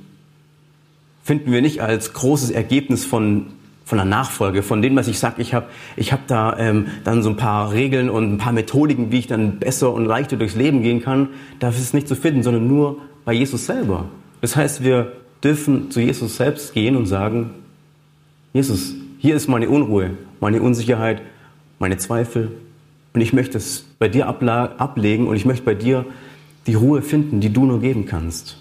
finden 1.23 1.53
wir 1.53 1.63
nicht 1.63 1.81
als 1.81 2.13
großes 2.13 2.51
Ergebnis 2.51 3.05
von 3.05 3.47
von 3.91 3.99
der 3.99 4.07
Nachfolge, 4.07 4.63
von 4.63 4.83
dem, 4.83 4.95
was 4.95 5.09
ich 5.09 5.19
sage, 5.19 5.43
ich 5.43 5.53
habe 5.53 5.67
ich 5.97 6.13
hab 6.13 6.29
da 6.29 6.57
ähm, 6.59 6.87
dann 7.03 7.25
so 7.25 7.31
ein 7.31 7.37
paar 7.37 7.73
Regeln 7.73 8.09
und 8.09 8.33
ein 8.33 8.39
paar 8.39 8.53
Methodiken, 8.53 9.11
wie 9.11 9.19
ich 9.19 9.27
dann 9.27 9.59
besser 9.59 9.93
und 9.93 10.05
leichter 10.05 10.37
durchs 10.37 10.55
Leben 10.55 10.83
gehen 10.83 11.03
kann, 11.03 11.31
da 11.59 11.71
ist 11.71 11.81
es 11.81 11.93
nicht 11.93 12.07
zu 12.07 12.15
finden, 12.15 12.45
sondern 12.45 12.69
nur 12.69 12.99
bei 13.25 13.33
Jesus 13.33 13.67
selber. 13.67 14.05
Das 14.43 14.55
heißt, 14.55 14.85
wir 14.85 15.11
dürfen 15.43 15.91
zu 15.91 16.01
Jesus 16.01 16.37
selbst 16.37 16.73
gehen 16.73 16.95
und 16.95 17.07
sagen, 17.07 17.51
Jesus, 18.53 18.95
hier 19.19 19.37
ist 19.37 19.47
meine 19.47 19.69
Unruhe, 19.69 20.11
meine 20.41 20.61
Unsicherheit, 20.61 21.23
meine 21.79 21.99
Zweifel 21.99 22.51
und 23.13 23.21
ich 23.21 23.33
möchte 23.33 23.59
es 23.59 23.85
bei 24.01 24.09
dir 24.09 24.27
ablegen 24.27 25.29
und 25.29 25.37
ich 25.37 25.45
möchte 25.45 25.65
bei 25.65 25.75
dir 25.75 26.05
die 26.67 26.75
Ruhe 26.75 27.01
finden, 27.01 27.41
die 27.41 27.53
du 27.53 27.65
nur 27.65 27.81
geben 27.81 28.07
kannst. 28.07 28.61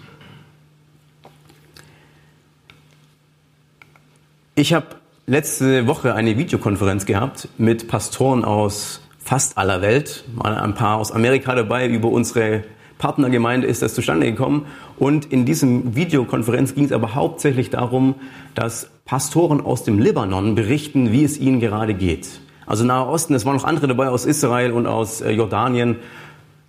Ich 4.54 4.72
habe 4.74 4.86
letzte 5.26 5.88
Woche 5.88 6.14
eine 6.14 6.38
Videokonferenz 6.38 7.04
gehabt 7.04 7.48
mit 7.58 7.88
Pastoren 7.88 8.44
aus 8.44 9.00
fast 9.18 9.58
aller 9.58 9.82
Welt, 9.82 10.24
mal 10.36 10.56
ein 10.56 10.74
paar 10.74 10.98
aus 10.98 11.10
Amerika 11.10 11.54
dabei, 11.56 11.88
über 11.88 12.10
unsere 12.10 12.62
Partnergemeinde 12.98 13.66
ist 13.66 13.82
das 13.82 13.94
zustande 13.94 14.26
gekommen. 14.26 14.66
Und 15.00 15.32
in 15.32 15.46
diesem 15.46 15.96
Videokonferenz 15.96 16.74
ging 16.74 16.84
es 16.84 16.92
aber 16.92 17.14
hauptsächlich 17.14 17.70
darum, 17.70 18.16
dass 18.54 18.90
Pastoren 19.06 19.62
aus 19.62 19.82
dem 19.82 19.98
Libanon 19.98 20.54
berichten, 20.54 21.10
wie 21.10 21.24
es 21.24 21.38
ihnen 21.38 21.58
gerade 21.58 21.94
geht. 21.94 22.28
Also 22.66 22.84
Nahe 22.84 23.06
Osten, 23.08 23.32
es 23.32 23.46
waren 23.46 23.56
noch 23.56 23.64
andere 23.64 23.88
dabei 23.88 24.10
aus 24.10 24.26
Israel 24.26 24.72
und 24.72 24.86
aus 24.86 25.22
äh, 25.22 25.30
Jordanien. 25.30 25.96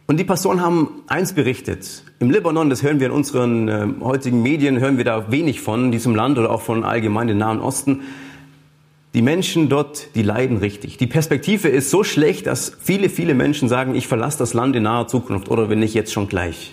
Und 0.08 0.18
die 0.18 0.24
Pastoren 0.24 0.62
haben 0.62 1.04
eins 1.08 1.34
berichtet. 1.34 2.06
Im 2.20 2.32
Libanon, 2.32 2.70
das 2.70 2.84
hören 2.84 3.02
wir 3.02 3.08
in 3.08 3.14
unseren 3.14 3.68
äh, 3.68 3.88
heutigen 4.00 4.42
Medien, 4.42 4.80
hören 4.80 4.96
wir 4.96 5.04
da 5.04 5.30
wenig 5.30 5.60
von 5.60 5.92
diesem 5.92 6.16
Land 6.16 6.40
oder 6.40 6.52
auch 6.52 6.62
von 6.62 6.86
allgemein 6.86 7.28
dem 7.28 7.38
Nahen 7.38 7.60
Osten. 7.60 8.00
Die 9.14 9.22
Menschen 9.22 9.68
dort, 9.68 10.16
die 10.16 10.24
leiden 10.24 10.56
richtig. 10.56 10.96
Die 10.96 11.08
Perspektive 11.08 11.68
ist 11.68 11.90
so 11.90 12.06
schlecht, 12.06 12.48
dass 12.48 12.78
viele, 12.82 13.10
viele 13.10 13.34
Menschen 13.34 13.68
sagen, 13.68 13.94
ich 13.94 14.08
verlasse 14.08 14.38
das 14.38 14.54
Land 14.54 14.78
in 14.78 14.84
naher 14.84 15.08
Zukunft 15.08 15.52
oder 15.52 15.70
wenn 15.70 15.80
nicht 15.80 15.94
jetzt 15.94 16.14
schon 16.14 16.30
gleich. 16.30 16.72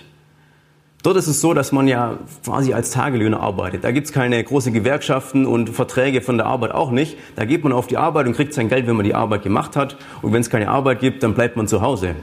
Dort 1.09 1.17
ist 1.17 1.27
es 1.27 1.41
so, 1.41 1.55
dass 1.55 1.73
man 1.73 1.89
ja 1.89 2.19
quasi 2.45 2.75
als 2.75 2.91
Tagelöhner 2.91 3.41
arbeitet. 3.41 3.83
Da 3.83 3.93
gibt's 3.93 4.13
keine 4.13 4.45
großen 4.45 4.75
Gewerkschaften 4.75 5.47
und 5.47 5.71
Verträge 5.71 6.21
von 6.21 6.37
der 6.37 6.45
Arbeit 6.45 6.73
auch 6.73 6.91
nicht. 6.91 7.17
Da 7.35 7.47
geht 7.47 7.65
man 7.65 7.73
auf 7.73 7.87
die 7.87 7.97
Arbeit 7.97 8.27
und 8.27 8.35
kriegt 8.35 8.53
sein 8.53 8.69
Geld, 8.69 8.87
wenn 8.87 8.95
man 8.95 9.07
die 9.07 9.15
Arbeit 9.15 9.43
gemacht 9.43 9.75
hat. 9.75 9.97
Und 10.21 10.35
wenn 10.35 10.43
es 10.43 10.51
keine 10.51 10.69
Arbeit 10.69 11.01
gibt, 11.01 11.23
dann 11.23 11.33
bleibt 11.33 11.57
man 11.57 11.67
zu 11.67 11.81
Hause. 11.81 12.15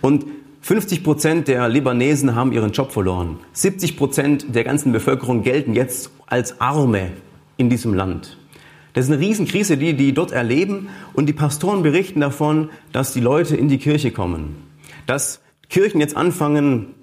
Und 0.00 0.24
50 0.62 1.04
Prozent 1.04 1.46
der 1.46 1.68
Libanesen 1.68 2.34
haben 2.34 2.50
ihren 2.50 2.72
Job 2.72 2.90
verloren. 2.90 3.38
70 3.52 3.96
Prozent 3.96 4.46
der 4.52 4.64
ganzen 4.64 4.90
Bevölkerung 4.90 5.44
gelten 5.44 5.74
jetzt 5.74 6.10
als 6.26 6.60
Arme 6.60 7.12
in 7.58 7.70
diesem 7.70 7.94
Land. 7.94 8.38
Das 8.92 9.04
ist 9.04 9.12
eine 9.12 9.20
Riesenkrise, 9.20 9.76
die 9.76 9.94
die 9.94 10.14
dort 10.14 10.32
erleben. 10.32 10.88
Und 11.12 11.26
die 11.26 11.32
Pastoren 11.32 11.84
berichten 11.84 12.18
davon, 12.18 12.70
dass 12.90 13.12
die 13.12 13.20
Leute 13.20 13.54
in 13.54 13.68
die 13.68 13.78
Kirche 13.78 14.10
kommen. 14.10 14.56
Dass 15.06 15.40
Kirchen 15.68 16.00
jetzt 16.00 16.16
anfangen, 16.16 16.96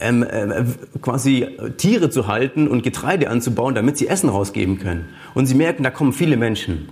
ähm, 0.00 0.22
äh, 0.22 0.64
quasi 1.00 1.46
Tiere 1.76 2.10
zu 2.10 2.26
halten 2.26 2.68
und 2.68 2.82
Getreide 2.82 3.30
anzubauen, 3.30 3.74
damit 3.74 3.98
sie 3.98 4.08
Essen 4.08 4.28
rausgeben 4.28 4.78
können. 4.78 5.06
Und 5.34 5.46
sie 5.46 5.54
merken, 5.54 5.82
da 5.82 5.90
kommen 5.90 6.12
viele 6.12 6.36
Menschen. 6.36 6.88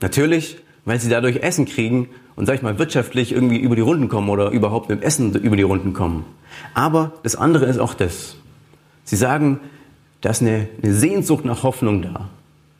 Natürlich, 0.00 0.58
weil 0.84 1.00
sie 1.00 1.08
dadurch 1.08 1.36
Essen 1.36 1.66
kriegen 1.66 2.08
und, 2.34 2.46
sag 2.46 2.56
ich 2.56 2.62
mal, 2.62 2.78
wirtschaftlich 2.78 3.32
irgendwie 3.32 3.58
über 3.58 3.76
die 3.76 3.82
Runden 3.82 4.08
kommen 4.08 4.28
oder 4.28 4.50
überhaupt 4.50 4.88
mit 4.88 5.02
Essen 5.02 5.34
über 5.34 5.56
die 5.56 5.62
Runden 5.62 5.92
kommen. 5.92 6.24
Aber 6.74 7.12
das 7.22 7.36
andere 7.36 7.66
ist 7.66 7.78
auch 7.78 7.94
das. 7.94 8.36
Sie 9.04 9.16
sagen, 9.16 9.60
da 10.20 10.30
ist 10.30 10.42
eine, 10.42 10.68
eine 10.82 10.94
Sehnsucht 10.94 11.44
nach 11.44 11.62
Hoffnung 11.62 12.02
da. 12.02 12.28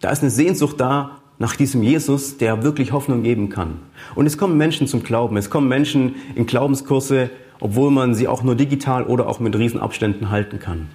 Da 0.01 0.11
ist 0.11 0.23
eine 0.23 0.31
Sehnsucht 0.31 0.81
da 0.81 1.19
nach 1.39 1.57
diesem 1.57 1.83
Jesus, 1.83 2.39
der 2.39 2.63
wirklich 2.63 2.93
Hoffnung 2.93 3.23
geben 3.23 3.49
kann. 3.49 3.79
Und 4.15 4.27
es 4.27 4.39
kommen 4.39 4.57
Menschen 4.57 4.87
zum 4.87 5.03
Glauben. 5.03 5.37
Es 5.37 5.51
kommen 5.51 5.69
Menschen 5.69 6.17
in 6.35 6.47
Glaubenskurse, 6.47 7.31
obwohl 7.63 7.93
man 7.93 8.13
sie 8.17 8.27
auch 8.27 8.43
nur 8.43 8.57
digital 8.57 9.05
oder 9.05 9.29
auch 9.29 9.39
mit 9.39 9.57
Riesenabständen 9.57 10.31
halten 10.31 10.59
kann. 10.59 10.89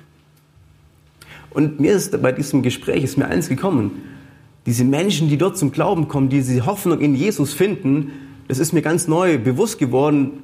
Und 1.49 1.79
mir 1.79 1.93
ist 1.93 2.21
bei 2.21 2.33
diesem 2.33 2.61
Gespräch 2.61 3.05
ist 3.05 3.17
mir 3.17 3.29
eins 3.29 3.47
gekommen. 3.47 4.01
Diese 4.65 4.83
Menschen, 4.83 5.29
die 5.29 5.37
dort 5.37 5.57
zum 5.57 5.71
Glauben 5.71 6.09
kommen, 6.09 6.27
die 6.27 6.39
diese 6.39 6.65
Hoffnung 6.65 6.99
in 6.99 7.15
Jesus 7.15 7.53
finden, 7.53 8.11
das 8.49 8.59
ist 8.59 8.73
mir 8.73 8.81
ganz 8.81 9.07
neu 9.07 9.37
bewusst 9.37 9.79
geworden, 9.79 10.43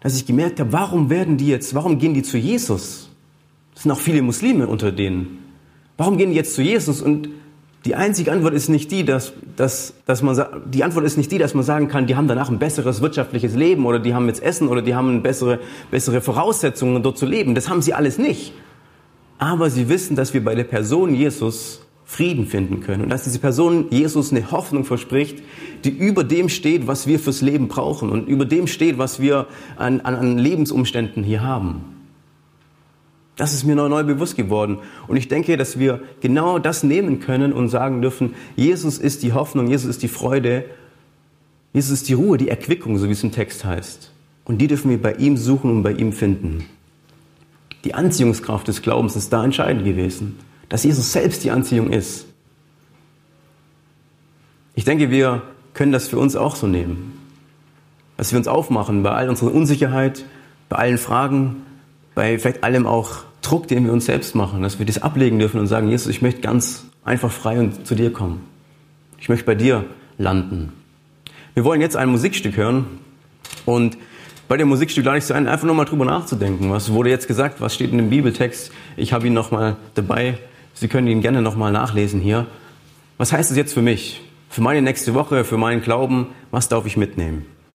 dass 0.00 0.16
ich 0.16 0.24
gemerkt 0.24 0.58
habe, 0.58 0.72
warum 0.72 1.10
werden 1.10 1.36
die 1.36 1.48
jetzt, 1.48 1.74
warum 1.74 1.98
gehen 1.98 2.14
die 2.14 2.22
zu 2.22 2.38
Jesus? 2.38 3.10
Es 3.76 3.82
sind 3.82 3.92
auch 3.92 4.00
viele 4.00 4.22
Muslime 4.22 4.68
unter 4.68 4.90
denen. 4.90 5.38
Warum 5.98 6.16
gehen 6.16 6.30
die 6.30 6.36
jetzt 6.36 6.54
zu 6.54 6.62
Jesus? 6.62 7.02
Und 7.02 7.28
die 7.88 7.94
einzige 7.94 8.32
Antwort 8.32 8.52
ist 8.52 8.68
nicht 8.68 8.90
die, 8.90 9.02
dass, 9.02 9.32
dass, 9.56 9.94
dass 10.04 10.20
man, 10.20 10.38
die 10.66 10.84
Antwort 10.84 11.06
ist 11.06 11.16
nicht 11.16 11.32
die, 11.32 11.38
dass 11.38 11.54
man 11.54 11.64
sagen 11.64 11.88
kann, 11.88 12.06
die 12.06 12.16
haben 12.16 12.28
danach 12.28 12.50
ein 12.50 12.58
besseres 12.58 13.00
wirtschaftliches 13.00 13.54
Leben 13.54 13.86
oder 13.86 13.98
die 13.98 14.12
haben 14.12 14.26
jetzt 14.26 14.42
Essen 14.42 14.68
oder 14.68 14.82
die 14.82 14.94
haben 14.94 15.22
bessere, 15.22 15.58
bessere 15.90 16.20
Voraussetzungen, 16.20 17.02
dort 17.02 17.16
zu 17.16 17.24
leben. 17.24 17.54
Das 17.54 17.70
haben 17.70 17.80
sie 17.80 17.94
alles 17.94 18.18
nicht. 18.18 18.52
Aber 19.38 19.70
sie 19.70 19.88
wissen, 19.88 20.16
dass 20.16 20.34
wir 20.34 20.44
bei 20.44 20.54
der 20.54 20.64
Person 20.64 21.14
Jesus 21.14 21.80
Frieden 22.04 22.44
finden 22.44 22.80
können 22.80 23.04
und 23.04 23.08
dass 23.08 23.24
diese 23.24 23.38
Person 23.38 23.86
Jesus 23.88 24.32
eine 24.32 24.50
Hoffnung 24.50 24.84
verspricht, 24.84 25.42
die 25.82 25.88
über 25.88 26.24
dem 26.24 26.50
steht, 26.50 26.86
was 26.86 27.06
wir 27.06 27.18
fürs 27.18 27.40
Leben 27.40 27.68
brauchen 27.68 28.10
und 28.10 28.28
über 28.28 28.44
dem 28.44 28.66
steht, 28.66 28.98
was 28.98 29.18
wir 29.18 29.46
an, 29.78 30.02
an, 30.02 30.14
an 30.14 30.36
Lebensumständen 30.36 31.24
hier 31.24 31.42
haben. 31.42 31.97
Das 33.38 33.54
ist 33.54 33.62
mir 33.62 33.76
neu, 33.76 33.88
neu 33.88 34.02
bewusst 34.02 34.36
geworden. 34.36 34.78
Und 35.06 35.16
ich 35.16 35.28
denke, 35.28 35.56
dass 35.56 35.78
wir 35.78 36.02
genau 36.20 36.58
das 36.58 36.82
nehmen 36.82 37.20
können 37.20 37.52
und 37.52 37.68
sagen 37.68 38.02
dürfen, 38.02 38.34
Jesus 38.56 38.98
ist 38.98 39.22
die 39.22 39.32
Hoffnung, 39.32 39.68
Jesus 39.68 39.88
ist 39.88 40.02
die 40.02 40.08
Freude, 40.08 40.64
Jesus 41.72 41.92
ist 41.92 42.08
die 42.08 42.14
Ruhe, 42.14 42.36
die 42.36 42.48
Erquickung, 42.48 42.98
so 42.98 43.06
wie 43.06 43.12
es 43.12 43.22
im 43.22 43.30
Text 43.30 43.64
heißt. 43.64 44.10
Und 44.44 44.58
die 44.58 44.66
dürfen 44.66 44.90
wir 44.90 45.00
bei 45.00 45.14
ihm 45.14 45.36
suchen 45.36 45.70
und 45.70 45.82
bei 45.84 45.92
ihm 45.92 46.12
finden. 46.12 46.64
Die 47.84 47.94
Anziehungskraft 47.94 48.66
des 48.66 48.82
Glaubens 48.82 49.14
ist 49.14 49.32
da 49.32 49.44
entscheidend 49.44 49.84
gewesen, 49.84 50.36
dass 50.68 50.82
Jesus 50.82 51.12
selbst 51.12 51.44
die 51.44 51.52
Anziehung 51.52 51.90
ist. 51.90 52.26
Ich 54.74 54.84
denke, 54.84 55.12
wir 55.12 55.42
können 55.74 55.92
das 55.92 56.08
für 56.08 56.18
uns 56.18 56.34
auch 56.34 56.56
so 56.56 56.66
nehmen. 56.66 57.12
Dass 58.16 58.32
wir 58.32 58.38
uns 58.38 58.48
aufmachen 58.48 59.04
bei 59.04 59.12
all 59.12 59.28
unserer 59.28 59.54
Unsicherheit, 59.54 60.24
bei 60.68 60.76
allen 60.76 60.98
Fragen, 60.98 61.62
bei 62.16 62.36
vielleicht 62.40 62.64
allem 62.64 62.84
auch 62.84 63.27
Druck, 63.42 63.68
den 63.68 63.84
wir 63.84 63.92
uns 63.92 64.06
selbst 64.06 64.34
machen, 64.34 64.62
dass 64.62 64.78
wir 64.78 64.86
das 64.86 65.02
ablegen 65.02 65.38
dürfen 65.38 65.60
und 65.60 65.66
sagen, 65.66 65.88
Jesus, 65.88 66.08
ich 66.08 66.22
möchte 66.22 66.40
ganz 66.40 66.84
einfach 67.04 67.30
frei 67.30 67.58
und 67.58 67.86
zu 67.86 67.94
dir 67.94 68.12
kommen. 68.12 68.40
Ich 69.18 69.28
möchte 69.28 69.44
bei 69.44 69.54
dir 69.54 69.84
landen. 70.18 70.72
Wir 71.54 71.64
wollen 71.64 71.80
jetzt 71.80 71.96
ein 71.96 72.08
Musikstück 72.08 72.56
hören 72.56 72.86
und 73.64 73.96
bei 74.48 74.56
dem 74.56 74.68
Musikstück 74.68 75.04
lade 75.04 75.18
ich 75.18 75.24
Sie 75.24 75.34
ein, 75.34 75.46
einfach 75.46 75.66
nochmal 75.66 75.84
drüber 75.84 76.04
nachzudenken. 76.04 76.70
Was 76.70 76.92
wurde 76.92 77.10
jetzt 77.10 77.28
gesagt? 77.28 77.60
Was 77.60 77.74
steht 77.74 77.90
in 77.90 77.98
dem 77.98 78.10
Bibeltext? 78.10 78.72
Ich 78.96 79.12
habe 79.12 79.26
ihn 79.26 79.34
nochmal 79.34 79.76
dabei. 79.94 80.38
Sie 80.72 80.88
können 80.88 81.06
ihn 81.06 81.20
gerne 81.20 81.42
nochmal 81.42 81.72
nachlesen 81.72 82.20
hier. 82.20 82.46
Was 83.18 83.32
heißt 83.32 83.50
es 83.50 83.56
jetzt 83.56 83.74
für 83.74 83.82
mich? 83.82 84.22
Für 84.48 84.62
meine 84.62 84.80
nächste 84.80 85.12
Woche, 85.12 85.44
für 85.44 85.58
meinen 85.58 85.82
Glauben? 85.82 86.28
Was 86.50 86.68
darf 86.68 86.86
ich 86.86 86.96
mitnehmen? 86.96 87.44